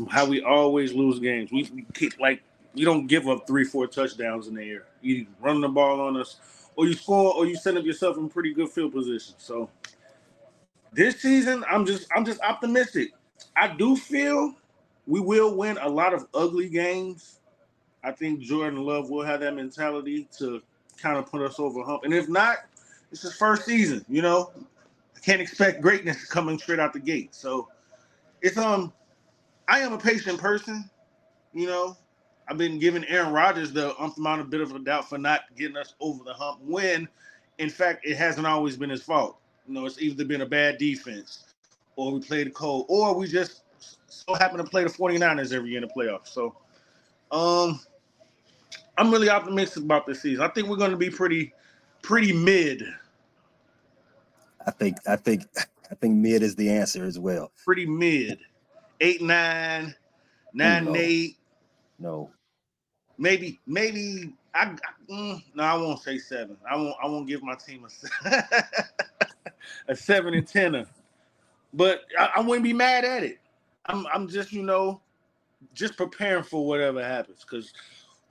[0.09, 1.51] How we always lose games.
[1.51, 2.41] We, we keep like
[2.73, 4.85] we don't give up three, four touchdowns in the air.
[5.03, 6.37] You run the ball on us,
[6.75, 9.35] or you score, or you set up yourself in pretty good field position.
[9.37, 9.69] So
[10.93, 13.13] this season, I'm just I'm just optimistic.
[13.55, 14.55] I do feel
[15.07, 17.39] we will win a lot of ugly games.
[18.03, 20.61] I think Jordan Love will have that mentality to
[21.01, 22.03] kind of put us over hump.
[22.03, 22.57] And if not,
[23.11, 24.05] it's his first season.
[24.09, 24.51] You know,
[25.15, 27.33] I can't expect greatness coming straight out the gate.
[27.33, 27.69] So
[28.41, 28.93] it's um,
[29.67, 30.89] I am a patient person.
[31.53, 31.97] You know,
[32.47, 35.41] I've been giving Aaron Rodgers the umph amount of bit of a doubt for not
[35.57, 36.59] getting us over the hump.
[36.61, 37.07] When,
[37.57, 39.37] in fact, it hasn't always been his fault.
[39.67, 41.45] You know, it's either been a bad defense,
[41.95, 43.63] or we played cold, or we just
[44.07, 46.27] so happen to play the 49ers every year in the playoffs.
[46.27, 46.55] So,
[47.31, 47.79] um,
[48.97, 50.43] I'm really optimistic about this season.
[50.43, 51.53] I think we're going to be pretty,
[52.01, 52.83] pretty mid.
[54.65, 55.43] I think, I think,
[55.91, 57.51] I think mid is the answer as well.
[57.63, 58.39] Pretty mid,
[58.99, 59.95] eight, nine,
[60.53, 60.95] nine, no.
[60.95, 61.37] eight.
[61.99, 62.29] No,
[63.17, 64.33] maybe, maybe.
[64.53, 64.75] I
[65.09, 66.57] mm, no, I won't say seven.
[66.69, 66.95] I won't.
[67.01, 68.33] I won't give my team a
[69.87, 70.85] a seven and tenner.
[71.73, 73.39] But I, I wouldn't be mad at it.
[73.87, 75.01] I'm I'm just you know
[75.73, 77.73] just preparing for whatever happens because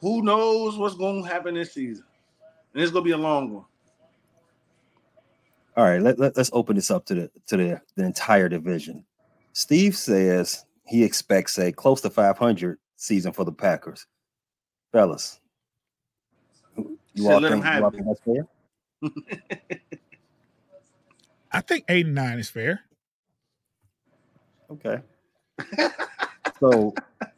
[0.01, 2.05] who knows what's going to happen this season,
[2.75, 3.65] and it's going to be a long one.
[5.77, 9.05] All right, let, let, us open this up to the to the, the entire division.
[9.53, 14.07] Steve says he expects a close to 500 season for the Packers.
[14.93, 15.41] Fellas,
[17.15, 18.47] you all think, you all think that's fair?
[21.53, 22.81] I think eight and nine is fair.
[24.71, 25.01] Okay.
[26.61, 26.95] So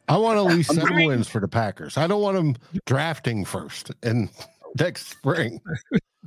[0.07, 1.97] I want at least seven wins for the Packers.
[1.97, 2.55] I don't want them
[2.85, 4.29] drafting first and
[4.79, 5.61] next spring.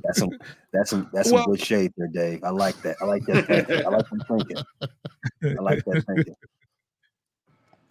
[0.03, 0.31] That's some
[0.71, 2.43] that's some that's some well, good shade there, Dave.
[2.43, 2.97] I like that.
[3.01, 3.47] I like that.
[3.47, 3.85] Thinking.
[3.85, 5.57] I like that thinking.
[5.59, 6.35] I like that thinking.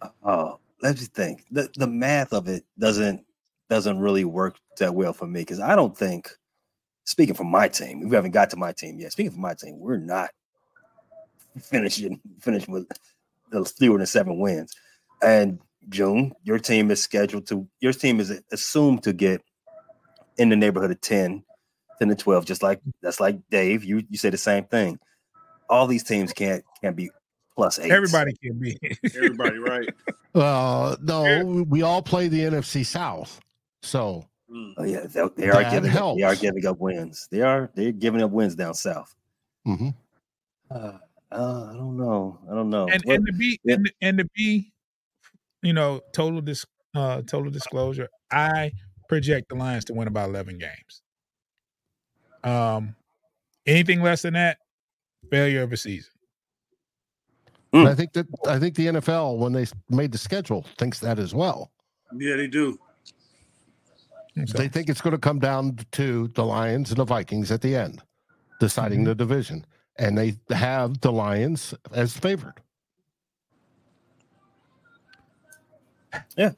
[0.01, 1.45] Uh, oh, let me think.
[1.51, 3.25] The the math of it doesn't
[3.69, 6.29] doesn't really work that well for me because I don't think.
[7.05, 9.11] Speaking for my team, we haven't got to my team yet.
[9.11, 10.29] Speaking for my team, we're not
[11.61, 12.95] finishing finishing with the
[13.77, 14.73] fewer than seven wins.
[15.21, 19.41] And June, your team is scheduled to your team is assumed to get
[20.37, 21.43] in the neighborhood of 10,
[21.99, 23.83] 10 to 12, just like that's like Dave.
[23.83, 24.99] You you say the same thing.
[25.69, 27.09] All these teams can't can't be
[27.55, 27.91] plus eight.
[27.91, 28.77] Everybody can be.
[29.15, 29.89] Everybody, right?
[30.33, 33.39] Well, no, we all play the NFC South.
[33.81, 34.73] So mm.
[34.77, 37.27] oh, yeah, they, they are giving up, they are giving up wins.
[37.31, 39.13] They are they're giving up wins down south.
[39.67, 39.89] Mm-hmm.
[40.71, 40.97] Uh,
[41.33, 42.39] uh, I don't know.
[42.49, 42.87] I don't know.
[42.87, 43.75] And, and to be yeah.
[43.75, 44.71] and, and to be,
[45.61, 46.65] you know, total dis
[46.95, 48.71] uh total disclosure, I
[49.09, 51.01] project the Lions to win about 11 games.
[52.43, 52.95] Um
[53.65, 54.57] anything less than that,
[55.29, 56.11] failure of a season.
[57.73, 57.87] Mm.
[57.87, 61.33] I think that I think the NFL, when they made the schedule, thinks that as
[61.33, 61.71] well.
[62.15, 62.77] Yeah, they do.
[64.45, 64.57] So.
[64.57, 67.75] They think it's going to come down to the Lions and the Vikings at the
[67.75, 68.01] end,
[68.59, 69.09] deciding mm-hmm.
[69.09, 69.65] the division
[69.97, 72.61] and they have the Lions as favored.
[76.37, 76.51] Yeah,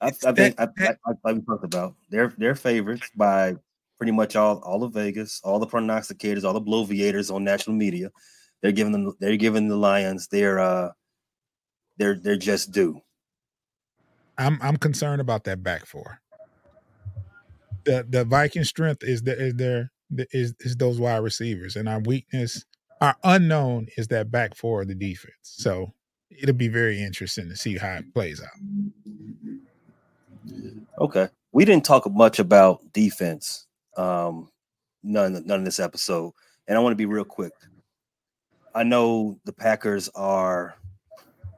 [0.00, 3.56] I, I think I, I, like we talked about they're they're favorites by
[3.98, 8.10] pretty much all all of Vegas, all the prognosticators, all the bloviators on national media.
[8.62, 10.90] They're giving them they're giving the Lions their uh
[11.98, 13.00] they're they're just due.
[14.38, 16.20] I'm I'm concerned about that back four.
[17.84, 19.90] The the Viking strength is the is their
[20.32, 22.64] is is those wide receivers, and our weakness
[23.02, 25.34] our unknown is that back four of the defense.
[25.42, 25.92] So
[26.30, 28.48] it'll be very interesting to see how it plays out.
[31.00, 31.28] Okay.
[31.50, 33.66] We didn't talk much about defense.
[33.96, 34.50] Um,
[35.02, 36.32] none none of this episode.
[36.68, 37.52] And I want to be real quick.
[38.72, 40.76] I know the Packers are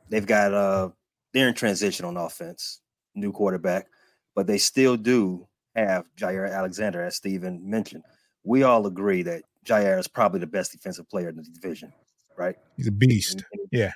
[0.08, 0.88] they've got uh
[1.34, 2.80] they're in transition on offense,
[3.14, 3.86] new quarterback,
[4.34, 8.04] but they still do have Jaire Alexander, as Steven mentioned.
[8.44, 11.92] We all agree that Jaire is probably the best defensive player in the division,
[12.36, 12.56] right?
[12.76, 13.44] He's a beast.
[13.72, 13.92] Yeah.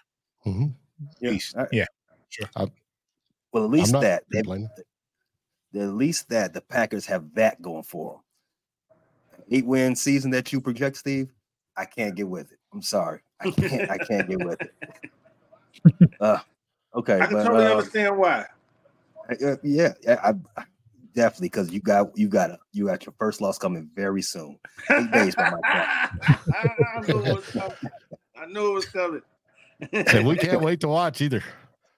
[0.46, 0.66] Mm-hmm.
[1.20, 1.30] Yeah.
[1.30, 1.56] Beast.
[1.72, 1.86] Yeah.
[2.28, 2.48] Sure.
[2.56, 2.66] I,
[3.52, 4.24] well, at least that.
[4.30, 8.22] They, at least that the Packers have that going for them.
[9.50, 11.32] Eight win season that you project, Steve.
[11.76, 12.58] I can't get with it.
[12.72, 13.20] I'm sorry.
[13.40, 13.90] I can't.
[13.90, 14.72] I can't get with it.
[16.20, 16.40] Uh,
[16.96, 17.20] okay.
[17.20, 18.46] I can but, totally uh, understand why.
[19.30, 20.64] Uh, yeah, I, I,
[21.18, 24.56] definitely because you got you got a you got your first loss coming very soon.
[24.90, 27.76] Eight days by my I knew it was coming.
[28.36, 29.22] I knew it was coming.
[29.92, 31.42] and we can't wait to watch either.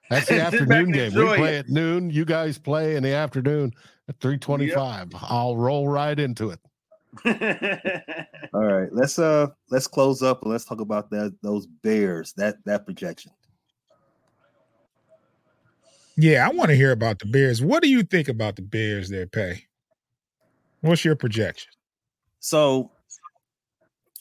[0.09, 1.13] That's the afternoon game.
[1.13, 1.59] We play it.
[1.59, 2.09] at noon.
[2.09, 3.73] You guys play in the afternoon
[4.09, 5.09] at 325.
[5.13, 5.21] Yep.
[5.29, 6.59] I'll roll right into it.
[8.55, 8.89] All right.
[8.91, 13.31] Let's uh let's close up and let's talk about that those bears, that that projection.
[16.21, 17.63] Yeah, I want to hear about the Bears.
[17.63, 19.65] What do you think about the Bears their Pay?
[20.81, 21.71] What's your projection?
[22.39, 22.91] So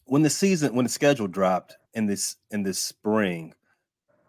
[0.06, 3.54] when the season when the schedule dropped in this in this spring,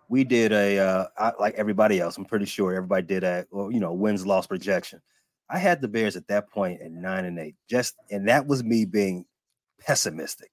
[0.10, 2.18] we did a uh, I, like everybody else.
[2.18, 5.02] I'm pretty sure everybody did a well, you know wins loss projection.
[5.50, 8.66] I had the Bears at that point at nine and eight, just and that was
[8.66, 9.24] me being
[9.80, 10.52] pessimistic.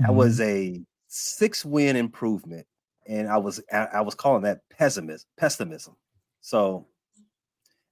[0.00, 0.16] That mm-hmm.
[0.16, 2.66] was a six win improvement,
[3.08, 5.26] and I was I, was calling that pessimism.
[5.36, 5.96] Pessimism.
[6.40, 6.86] So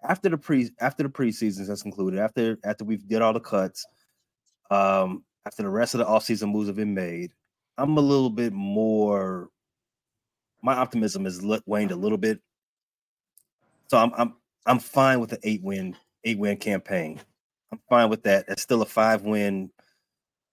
[0.02, 3.86] after the pre after the preseason has concluded, after after we've did all the cuts,
[4.70, 7.32] um, after the rest of the offseason moves have been made,
[7.78, 9.50] I'm a little bit more
[10.62, 12.40] my optimism has waned a little bit.
[13.88, 14.34] So I'm I'm
[14.66, 17.20] I'm fine with the eight win eight win campaign.
[17.70, 18.46] I'm fine with that.
[18.46, 19.70] That's still a five win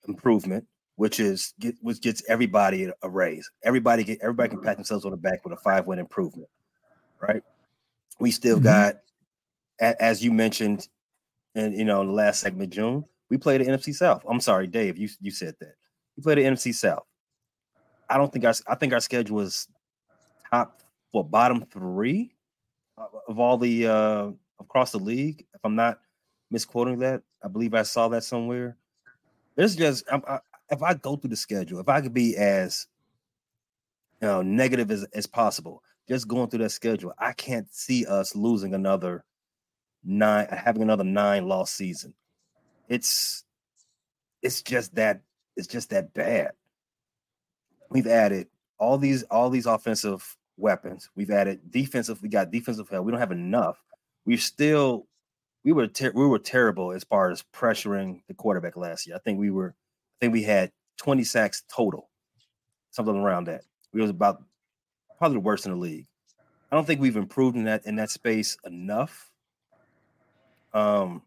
[0.08, 0.66] improvement,
[1.02, 3.50] which is get, which gets everybody a raise.
[3.64, 6.48] Everybody get everybody can pat themselves on the back with a five win improvement,
[7.20, 7.42] right?
[8.20, 8.66] We still mm-hmm.
[8.66, 8.98] got,
[9.80, 10.88] as you mentioned,
[11.56, 14.24] and you know, in the last segment, June, we played the NFC South.
[14.30, 15.74] I'm sorry, Dave, you you said that
[16.16, 17.08] we played the NFC South.
[18.08, 19.68] I don't think our I think our schedule is
[20.52, 22.36] top for bottom three
[23.28, 25.48] of all the uh, across the league.
[25.56, 26.00] If I'm not
[26.52, 28.78] misquoting that, I believe I saw that somewhere.
[29.56, 30.40] There's just I,
[30.72, 32.88] if I go through the schedule, if I could be as
[34.22, 38.36] you know negative as, as possible, just going through that schedule, I can't see us
[38.36, 39.24] losing another
[40.04, 42.14] nine, uh, having another nine loss season.
[42.88, 43.44] It's
[44.42, 45.22] it's just that
[45.56, 46.52] it's just that bad.
[47.90, 48.48] We've added
[48.80, 51.10] all these all these offensive weapons.
[51.16, 52.22] We've added defensive.
[52.22, 53.06] We got defensive help.
[53.06, 53.78] We don't have enough.
[54.26, 55.08] We're still
[55.64, 59.16] we were ter- we were terrible as far as pressuring the quarterback last year.
[59.16, 59.76] I think we were.
[60.22, 62.10] Think we had 20 sacks total,
[62.92, 63.64] something around that.
[63.92, 64.44] We was about
[65.18, 66.08] probably the worst in the league.
[66.72, 69.30] I don't think we've improved in that in that space enough.
[70.74, 71.24] Um,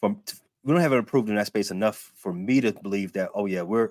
[0.00, 0.22] from
[0.62, 3.30] we don't have it improved in that space enough for me to believe that.
[3.34, 3.90] Oh yeah, we're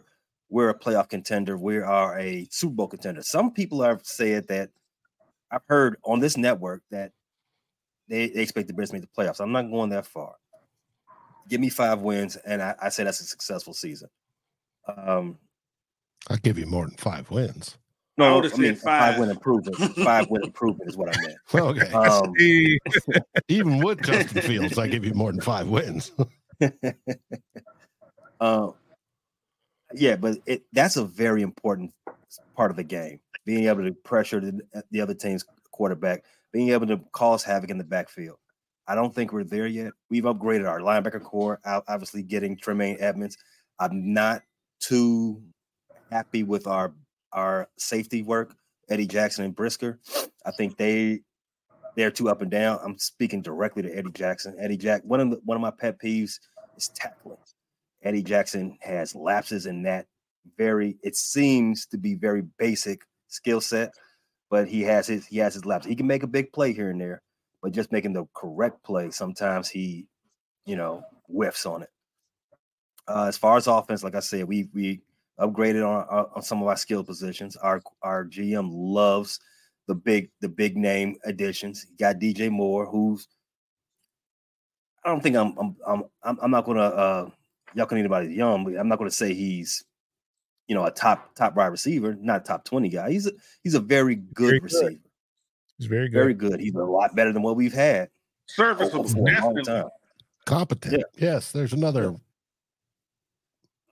[0.50, 1.58] we're a playoff contender.
[1.58, 3.22] We are a Super Bowl contender.
[3.24, 4.70] Some people have said that
[5.52, 7.12] I've heard on this network that
[8.08, 9.40] they, they expect the Bears to make the playoffs.
[9.40, 10.36] I'm not going that far.
[11.48, 14.10] Give me five wins, and I, I say that's a successful season.
[14.98, 15.38] Um,
[16.30, 17.78] I'll give you more than five wins.
[18.18, 19.14] No, I, I mean five.
[19.14, 19.78] five win improvement.
[20.04, 21.38] five win improvement is what I meant.
[21.54, 21.90] Okay.
[21.94, 22.34] Um,
[23.48, 26.12] even with Justin Fields, I give you more than five wins.
[28.42, 28.74] um,
[29.94, 31.94] yeah, but it that's a very important
[32.56, 33.22] part of the game.
[33.46, 37.78] Being able to pressure the, the other team's quarterback, being able to cause havoc in
[37.78, 38.38] the backfield.
[38.86, 39.94] I don't think we're there yet.
[40.10, 43.38] We've upgraded our linebacker core, obviously getting Tremaine Edmunds.
[43.80, 44.42] I'm not
[44.80, 45.42] too
[46.12, 46.94] happy with our
[47.32, 48.56] our safety work,
[48.90, 50.00] Eddie Jackson and Brisker.
[50.46, 51.22] I think they
[51.96, 52.80] they're too up and down.
[52.84, 54.56] I'm speaking directly to Eddie Jackson.
[54.60, 56.40] Eddie Jack, one of the, one of my pet peeves
[56.78, 57.38] is tackling.
[58.04, 60.06] Eddie Jackson has lapses in that
[60.58, 63.94] very, it seems to be very basic skill set,
[64.50, 65.90] but he has his he has his lapses.
[65.90, 67.22] He can make a big play here and there,
[67.62, 70.08] but just making the correct play, sometimes he,
[70.66, 71.90] you know, whiffs on it.
[73.10, 75.02] Uh, as far as offense, like I said, we we
[75.40, 77.56] upgraded on, uh, on some of our skill positions.
[77.58, 79.40] Our our GM loves
[79.88, 81.88] the big the big name additions.
[81.90, 83.28] He got DJ Moore, who's
[85.04, 87.30] I don't think I'm I'm I'm I'm not gonna uh,
[87.74, 89.84] y'all can anybody young, but I'm not going to say he's,
[90.68, 93.12] you know, a top top wide receiver, not top 20 guy.
[93.12, 93.32] He's a
[93.64, 94.90] he's a very good very receiver.
[94.90, 95.02] Good.
[95.78, 96.14] He's very good.
[96.14, 96.60] Very good.
[96.60, 98.10] He's a lot better than what we've had.
[98.48, 99.08] Serviceable.
[99.08, 99.86] For a long time.
[100.46, 100.98] Competent.
[100.98, 101.32] Yeah.
[101.32, 102.16] Yes, there's another.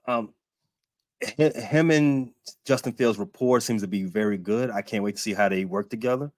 [0.08, 0.32] Um,
[1.20, 2.32] him and
[2.64, 4.70] Justin Fields' rapport seems to be very good.
[4.70, 6.32] I can't wait to see how they work together.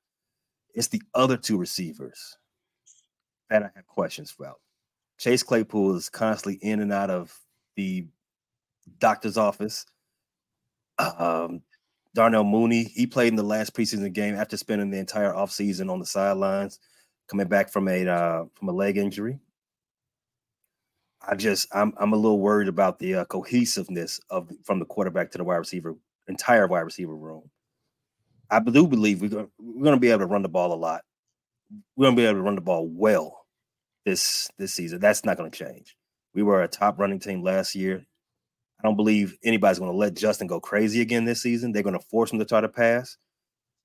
[0.75, 2.37] It's the other two receivers
[3.49, 4.61] that I have questions about.
[5.19, 7.39] Chase Claypool is constantly in and out of
[7.77, 8.07] the
[8.99, 9.87] doctor's office.
[10.99, 11.63] Um,
[12.15, 16.01] Darnell Mooney, he played in the last preseason game after spending the entire offseason on
[16.01, 16.81] the sidelines,
[17.29, 19.39] coming back from a uh, from a leg injury.
[21.27, 25.31] I just I'm I'm a little worried about the uh, cohesiveness of from the quarterback
[25.33, 25.95] to the wide receiver
[26.29, 27.51] entire wide receiver room.
[28.51, 31.03] I do believe we're we're going to be able to run the ball a lot.
[31.97, 33.47] We're going to be able to run the ball well
[34.05, 35.01] this this season.
[35.01, 35.97] That's not going to change.
[36.35, 38.05] We were a top running team last year.
[38.81, 41.73] I don't believe anybody's going to let Justin go crazy again this season.
[41.73, 43.19] They're going to force him to try to pass.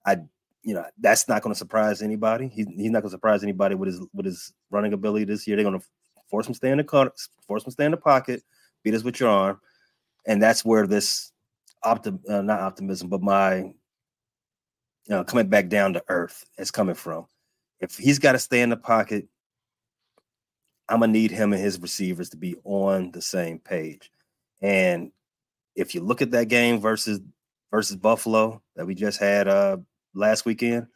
[0.06, 0.18] I,
[0.64, 2.48] you know, that's not going to surprise anybody.
[2.48, 5.58] He, he's not going to surprise anybody with his with his running ability this year.
[5.58, 5.86] They're going to
[6.36, 7.12] force him to stay in the
[7.48, 8.44] force him to stay in the pocket,
[8.84, 9.62] beat us with your arm,
[10.28, 11.32] and that's where this
[11.86, 13.74] optim uh, not optimism, but my you
[15.08, 17.26] know, coming back down to earth is coming from.
[17.80, 19.28] If he's got to stay in the pocket,
[20.90, 24.12] I'm gonna need him and his receivers to be on the same page.
[24.62, 25.12] And
[25.74, 27.22] if you look at that game versus
[27.72, 29.78] versus Buffalo that we just had uh
[30.14, 30.88] last weekend,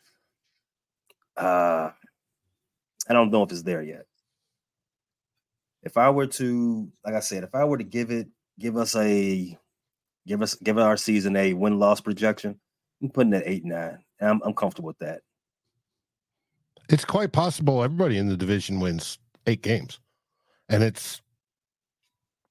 [1.37, 1.91] uh
[3.07, 4.05] I don't know if it's there yet.
[5.89, 8.27] If I were to, like I said, if I were to give it,
[8.59, 9.57] give us a
[10.27, 12.59] give us give our season a win loss projection,
[13.01, 13.97] I'm putting it eight nine.
[14.21, 15.21] I'm I'm comfortable with that.
[16.89, 19.17] It's quite possible everybody in the division wins
[19.47, 19.99] eight games.
[20.69, 21.23] And it's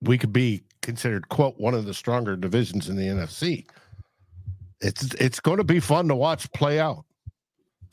[0.02, 3.66] we could be considered quote one of the stronger divisions in the NFC.
[4.80, 7.04] It's it's going to be fun to watch play out,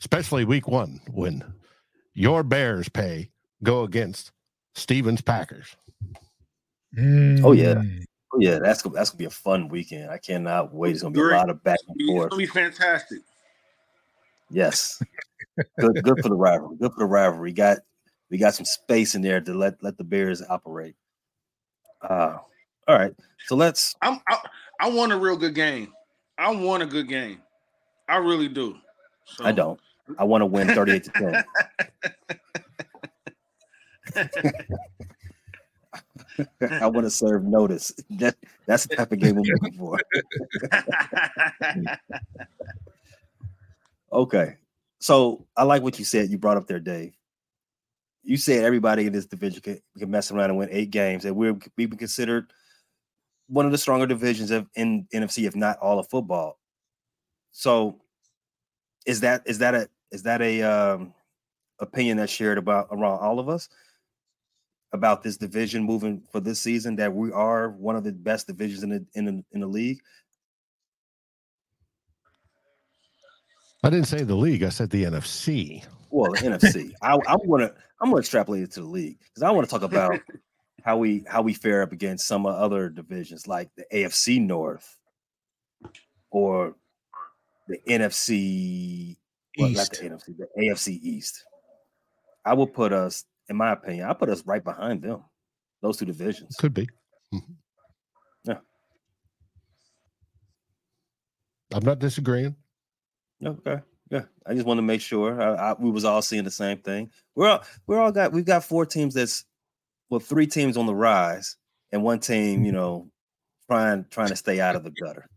[0.00, 1.44] especially week one when
[2.14, 3.30] your Bears pay
[3.62, 4.32] go against
[4.76, 5.74] Stevens Packers.
[6.96, 7.42] Mm.
[7.42, 7.82] Oh yeah,
[8.32, 8.58] oh yeah.
[8.58, 10.10] That's that's gonna be a fun weekend.
[10.10, 10.92] I cannot wait.
[10.92, 11.34] It's gonna be Great.
[11.34, 12.26] a lot of back and forth.
[12.26, 13.18] It's gonna be fantastic.
[14.50, 15.02] Yes,
[15.78, 16.76] good good for the rivalry.
[16.76, 17.50] Good for the rivalry.
[17.50, 17.78] We Got
[18.30, 20.94] we got some space in there to let let the Bears operate.
[22.02, 22.36] Uh,
[22.86, 23.14] all right.
[23.46, 23.94] So let's.
[24.02, 24.38] I'm, I,
[24.80, 25.92] I want a real good game.
[26.38, 27.40] I want a good game.
[28.08, 28.76] I really do.
[29.24, 29.44] So.
[29.44, 29.80] I don't.
[30.18, 31.44] I want to win 38 to 10.
[36.80, 37.92] I want to serve notice.
[38.10, 38.36] That,
[38.66, 39.98] that's the type of game I'm looking for.
[44.12, 44.56] okay.
[44.98, 46.30] So I like what you said.
[46.30, 47.12] You brought up there, Dave
[48.26, 51.36] you said everybody in this division can, can mess around and win eight games, and
[51.36, 52.52] we're we be considered
[53.46, 56.58] one of the stronger divisions of in NFC, if not all of football.
[57.52, 58.00] So,
[59.06, 61.14] is that is that a is that a um,
[61.78, 63.68] opinion that's shared about around all of us
[64.96, 66.96] about this division moving for this season?
[66.96, 70.00] That we are one of the best divisions in the in the, in the league.
[73.84, 74.64] I didn't say the league.
[74.64, 75.84] I said the NFC.
[76.10, 76.92] Well, the NFC.
[77.02, 79.82] I, I'm gonna I'm gonna extrapolate it to the league because I want to talk
[79.82, 80.18] about
[80.82, 84.96] how we how we fare up against some other divisions like the AFC North
[86.30, 86.74] or
[87.68, 89.16] the NFC
[89.58, 91.44] well, not the NFC, the AFC East.
[92.44, 95.22] I will put us, in my opinion, I put us right behind them.
[95.82, 96.88] Those two divisions could be.
[97.34, 97.52] Mm-hmm.
[98.44, 98.58] Yeah,
[101.72, 102.56] I'm not disagreeing.
[103.44, 103.80] Okay.
[104.10, 106.78] Yeah, I just want to make sure I, I, we was all seeing the same
[106.78, 107.10] thing.
[107.34, 109.44] We're all we're all got we've got four teams that's
[110.10, 111.56] well three teams on the rise
[111.90, 113.10] and one team you know
[113.68, 115.28] trying trying to stay out of the gutter.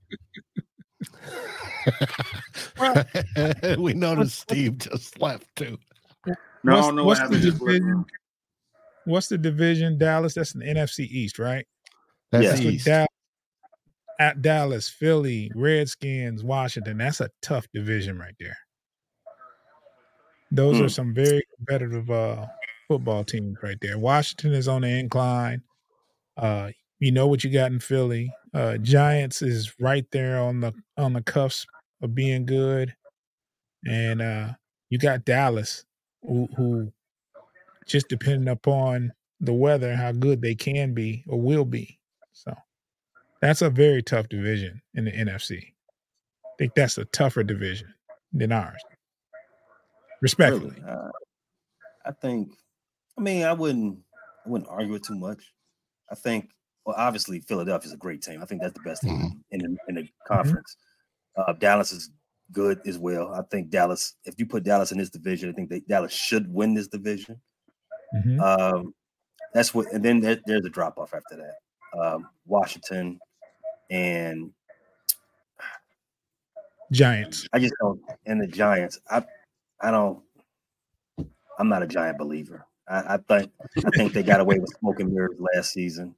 [3.79, 5.77] we noticed Steve just left too.
[6.63, 8.05] No, what's, no, what's the division?
[9.05, 9.97] What's the division?
[9.97, 10.33] Dallas.
[10.33, 11.65] That's an NFC East, right?
[12.31, 12.69] That's yeah.
[12.69, 12.85] East.
[12.85, 13.07] Dallas,
[14.19, 16.97] at Dallas, Philly, Redskins, Washington.
[16.97, 18.57] That's a tough division right there.
[20.51, 20.85] Those mm.
[20.85, 22.45] are some very competitive uh,
[22.87, 23.97] football teams right there.
[23.97, 25.61] Washington is on the incline.
[26.35, 28.33] Uh, you know what you got in Philly.
[28.53, 31.65] Uh, Giants is right there on the on the cuffs
[32.01, 32.93] of being good,
[33.87, 34.49] and uh,
[34.89, 35.85] you got Dallas,
[36.21, 36.91] who, who
[37.87, 41.99] just depending upon the weather, how good they can be or will be.
[42.33, 42.53] So
[43.41, 45.57] that's a very tough division in the NFC.
[46.45, 47.93] I think that's a tougher division
[48.33, 48.81] than ours.
[50.21, 50.75] Respectfully.
[50.81, 50.91] Really?
[50.91, 51.09] Uh,
[52.05, 52.51] I think
[53.17, 53.99] I mean I wouldn't
[54.45, 55.53] I wouldn't argue it too much.
[56.11, 56.49] I think
[56.85, 58.41] well obviously Philadelphia is a great team.
[58.41, 59.37] I think that's the best team mm-hmm.
[59.51, 60.33] in, the, in the mm-hmm.
[60.33, 60.75] conference.
[61.37, 61.51] Mm-hmm.
[61.51, 62.09] Uh, Dallas is
[62.51, 63.33] good as well.
[63.33, 66.51] I think Dallas, if you put Dallas in this division, I think they, Dallas should
[66.53, 67.39] win this division.
[68.15, 68.39] Mm-hmm.
[68.39, 68.93] Um,
[69.53, 71.99] that's what, and then there, there's a drop off after that.
[71.99, 73.19] Um, Washington,
[73.89, 74.51] and
[76.91, 77.47] Giants.
[77.53, 78.01] I just don't.
[78.25, 79.23] And the Giants, I,
[79.81, 80.21] I don't.
[81.57, 82.65] I'm not a Giant believer.
[82.87, 86.15] I, I think I think they got away with smoking mirrors last season.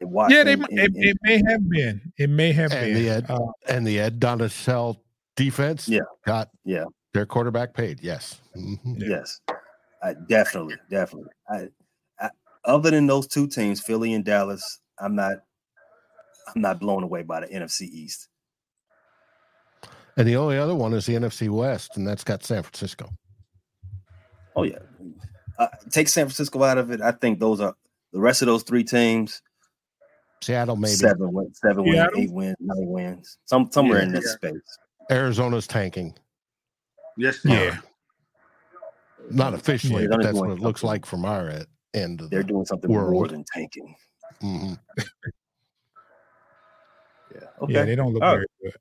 [0.00, 2.12] yeah, they, and, it, and, it, may have been.
[2.18, 3.02] It may have and been.
[3.02, 4.98] The Ed, uh, and the Ed Donatell
[5.36, 8.00] defense, yeah, got yeah their quarterback paid.
[8.02, 8.94] Yes, mm-hmm.
[8.98, 9.40] yes,
[10.02, 11.30] I, definitely, definitely.
[11.48, 11.68] I,
[12.20, 12.30] I,
[12.64, 15.38] other than those two teams, Philly and Dallas, I'm not
[16.54, 18.28] I'm not blown away by the NFC East.
[20.16, 23.08] And the only other one is the NFC West, and that's got San Francisco.
[24.56, 24.78] Oh yeah,
[25.58, 27.00] uh, take San Francisco out of it.
[27.00, 27.74] I think those are
[28.12, 29.42] the rest of those three teams.
[30.42, 34.24] Seattle maybe seven wins, seven wins, eight wins, nine wins, some somewhere yeah, in this
[34.24, 34.50] yeah.
[34.50, 34.78] space.
[35.10, 36.14] Arizona's tanking.
[37.16, 37.78] Yes, yeah.
[39.30, 41.50] Not officially, but that's what it looks like from our
[41.94, 42.20] end.
[42.30, 43.12] They're the doing something world.
[43.12, 43.94] more than tanking.
[44.42, 44.74] Mm-hmm.
[47.34, 47.40] yeah.
[47.62, 47.72] Okay.
[47.72, 48.74] Yeah, they don't look very good.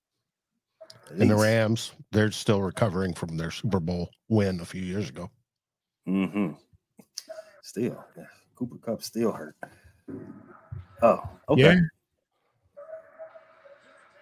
[1.11, 5.29] And the Rams, they're still recovering from their Super Bowl win a few years ago.
[6.07, 6.51] Mm-hmm.
[7.63, 8.25] Still, yeah.
[8.55, 9.55] Cooper Kupp still hurt.
[11.01, 11.61] Oh, okay.
[11.61, 11.79] Yeah.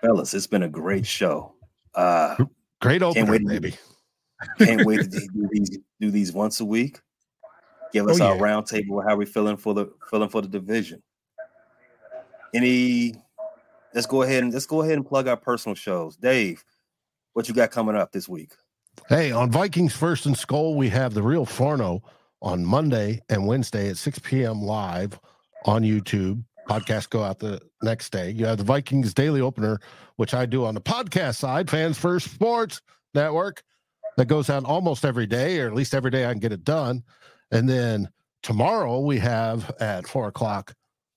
[0.02, 1.54] Fellas, it's been a great show.
[1.98, 2.36] Uh
[2.80, 3.76] great opener, can't wait baby.
[4.60, 7.02] can't wait to do these do these once a week.
[7.92, 8.42] Give us oh, our yeah.
[8.42, 11.02] roundtable how we feeling for the feeling for the division.
[12.54, 13.16] Any
[13.94, 16.16] let's go ahead and let's go ahead and plug our personal shows.
[16.16, 16.64] Dave,
[17.34, 18.52] what you got coming up this week?
[19.10, 22.04] Hey, on Vikings First and Skol, we have the real Forno
[22.42, 24.62] on Monday and Wednesday at 6 p.m.
[24.62, 25.20] live
[25.66, 26.44] on YouTube.
[26.68, 28.32] Podcasts go out the next day.
[28.32, 29.80] You have the Vikings Daily Opener,
[30.18, 32.82] which I do on the podcast side, Fans First Sports
[33.14, 33.64] Network,
[34.18, 36.64] that goes out almost every day, or at least every day I can get it
[36.64, 37.04] done.
[37.52, 38.10] And then
[38.44, 40.74] tomorrow we have at four o'clock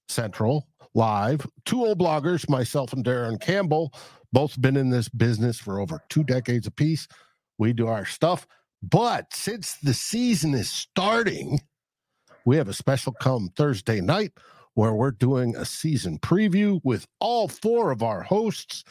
[0.09, 3.93] Central live two old bloggers, myself and Darren Campbell
[4.33, 7.09] both been in this business for over two decades apiece.
[7.59, 8.47] We do our stuff.
[8.83, 11.61] But since the season is starting,
[12.45, 14.33] we have a special come Thursday night
[14.75, 18.85] where we're doing a season preview with all four of our hosts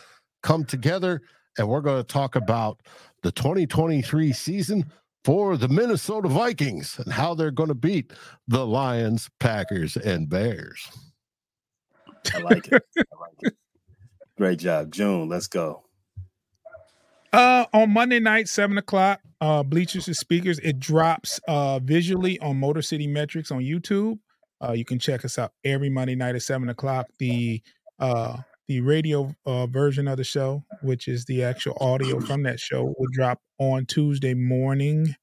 [0.44, 1.22] come together
[1.58, 2.82] and we're going to talk about
[3.24, 4.86] the 2023 season
[5.26, 8.14] for the Minnesota Vikings and how they're going to beat
[8.48, 10.90] the Lions, Packers, and Bears.
[12.34, 12.84] I like it.
[12.98, 13.54] I like it.
[14.38, 15.28] Great job, June.
[15.28, 15.84] Let's go.
[17.32, 20.60] Uh, on Monday night, seven o'clock, uh, Bleachers and Speakers.
[20.60, 24.18] It drops uh visually on Motor City Metrics on YouTube.
[24.62, 27.08] Uh, you can check us out every Monday night at seven o'clock.
[27.20, 27.62] The
[28.00, 28.38] uh
[28.68, 32.84] the radio uh, version of the show, which is the actual audio from that show,
[32.84, 35.16] will drop on Tuesday morning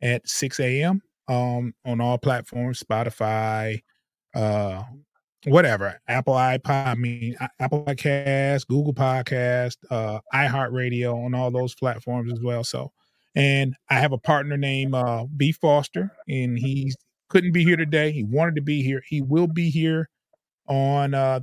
[0.00, 1.02] at 6 a.m.
[1.26, 3.82] Um, on all platforms, Spotify,
[4.34, 4.84] uh,
[5.46, 12.32] whatever apple ipod i mean apple podcast google podcast uh iheartradio on all those platforms
[12.32, 12.90] as well so
[13.34, 16.90] and i have a partner named uh b foster and he
[17.34, 18.12] couldn't be here today.
[18.12, 19.02] He wanted to be here.
[19.08, 20.08] He will be here
[20.68, 21.40] on uh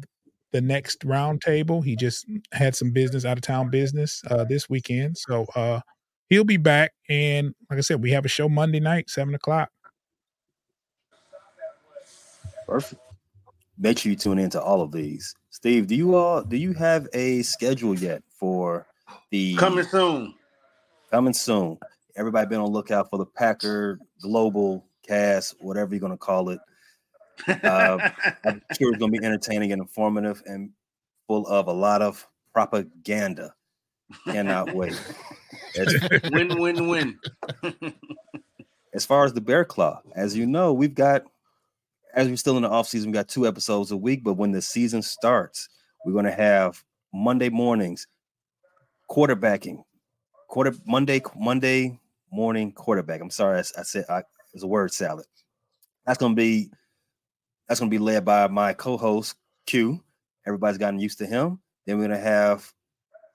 [0.54, 1.84] the next roundtable.
[1.84, 5.18] He just had some business out of town business uh this weekend.
[5.18, 5.82] So uh
[6.30, 6.94] he'll be back.
[7.10, 9.70] And like i said we have a show monday night seven o'clock.
[12.68, 13.02] Perfect.
[13.78, 15.36] Make sure you tune into all of these.
[15.50, 18.88] Steve, do you all do you have a schedule yet for
[19.30, 20.36] the coming soon?
[21.12, 21.78] Coming soon.
[22.16, 26.60] Everybody been on lookout for the Packer Global Cast, whatever you're gonna call it.
[27.48, 28.10] Uh,
[28.46, 30.72] I'm sure it's gonna be entertaining and informative and
[31.28, 33.54] full of a lot of propaganda.
[34.26, 35.00] Cannot wait.
[36.32, 37.20] win, win, win.
[38.94, 41.24] as far as the Bear Claw, as you know, we've got
[42.14, 44.24] as we're still in the off season, we got two episodes a week.
[44.24, 45.70] But when the season starts,
[46.06, 46.84] we're going to have
[47.14, 48.08] Monday mornings
[49.10, 49.84] quarterbacking,
[50.48, 52.00] quarter Monday Monday
[52.32, 53.22] morning quarterback.
[53.22, 54.24] I'm sorry, I, I said I,
[54.54, 55.26] it's a word salad.
[56.06, 56.70] That's to be
[57.68, 59.36] that's to be led by my co-host
[59.66, 60.04] Q.
[60.46, 61.60] Everybody's gotten used to him.
[61.86, 62.74] Then we're to have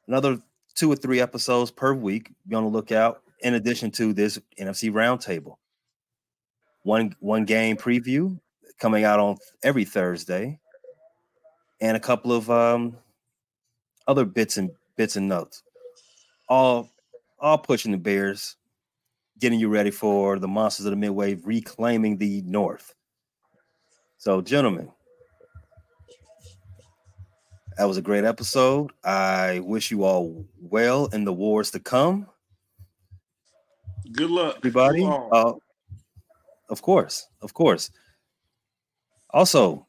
[0.08, 0.38] another
[0.74, 2.30] two or three episodes per week.
[2.46, 3.22] Be on the lookout.
[3.40, 5.56] In addition to this NFC roundtable,
[6.82, 8.38] one one game preview
[8.78, 10.58] coming out on every Thursday,
[11.80, 12.96] and a couple of um,
[14.06, 15.62] other bits and bits and notes,
[16.48, 16.90] all
[17.38, 18.56] all pushing the Bears,
[19.38, 22.94] getting you ready for the monsters of the Midway reclaiming the North.
[24.18, 24.90] So, gentlemen,
[27.76, 28.90] that was a great episode.
[29.04, 32.26] I wish you all well in the wars to come.
[34.12, 35.04] Good luck, everybody.
[35.04, 35.52] Uh,
[36.68, 37.90] of course, of course.
[39.30, 39.86] Also,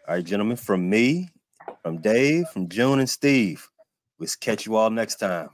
[0.07, 1.31] All right, gentlemen, from me,
[1.83, 3.67] from Dave, from June, and Steve,
[4.19, 5.49] we'll catch you all next time.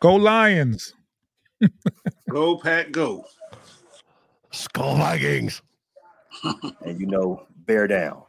[0.00, 0.94] Go Lions.
[2.30, 3.24] go, Pat, go.
[4.52, 5.60] Skol Vikings.
[6.84, 8.22] and you know, bear down.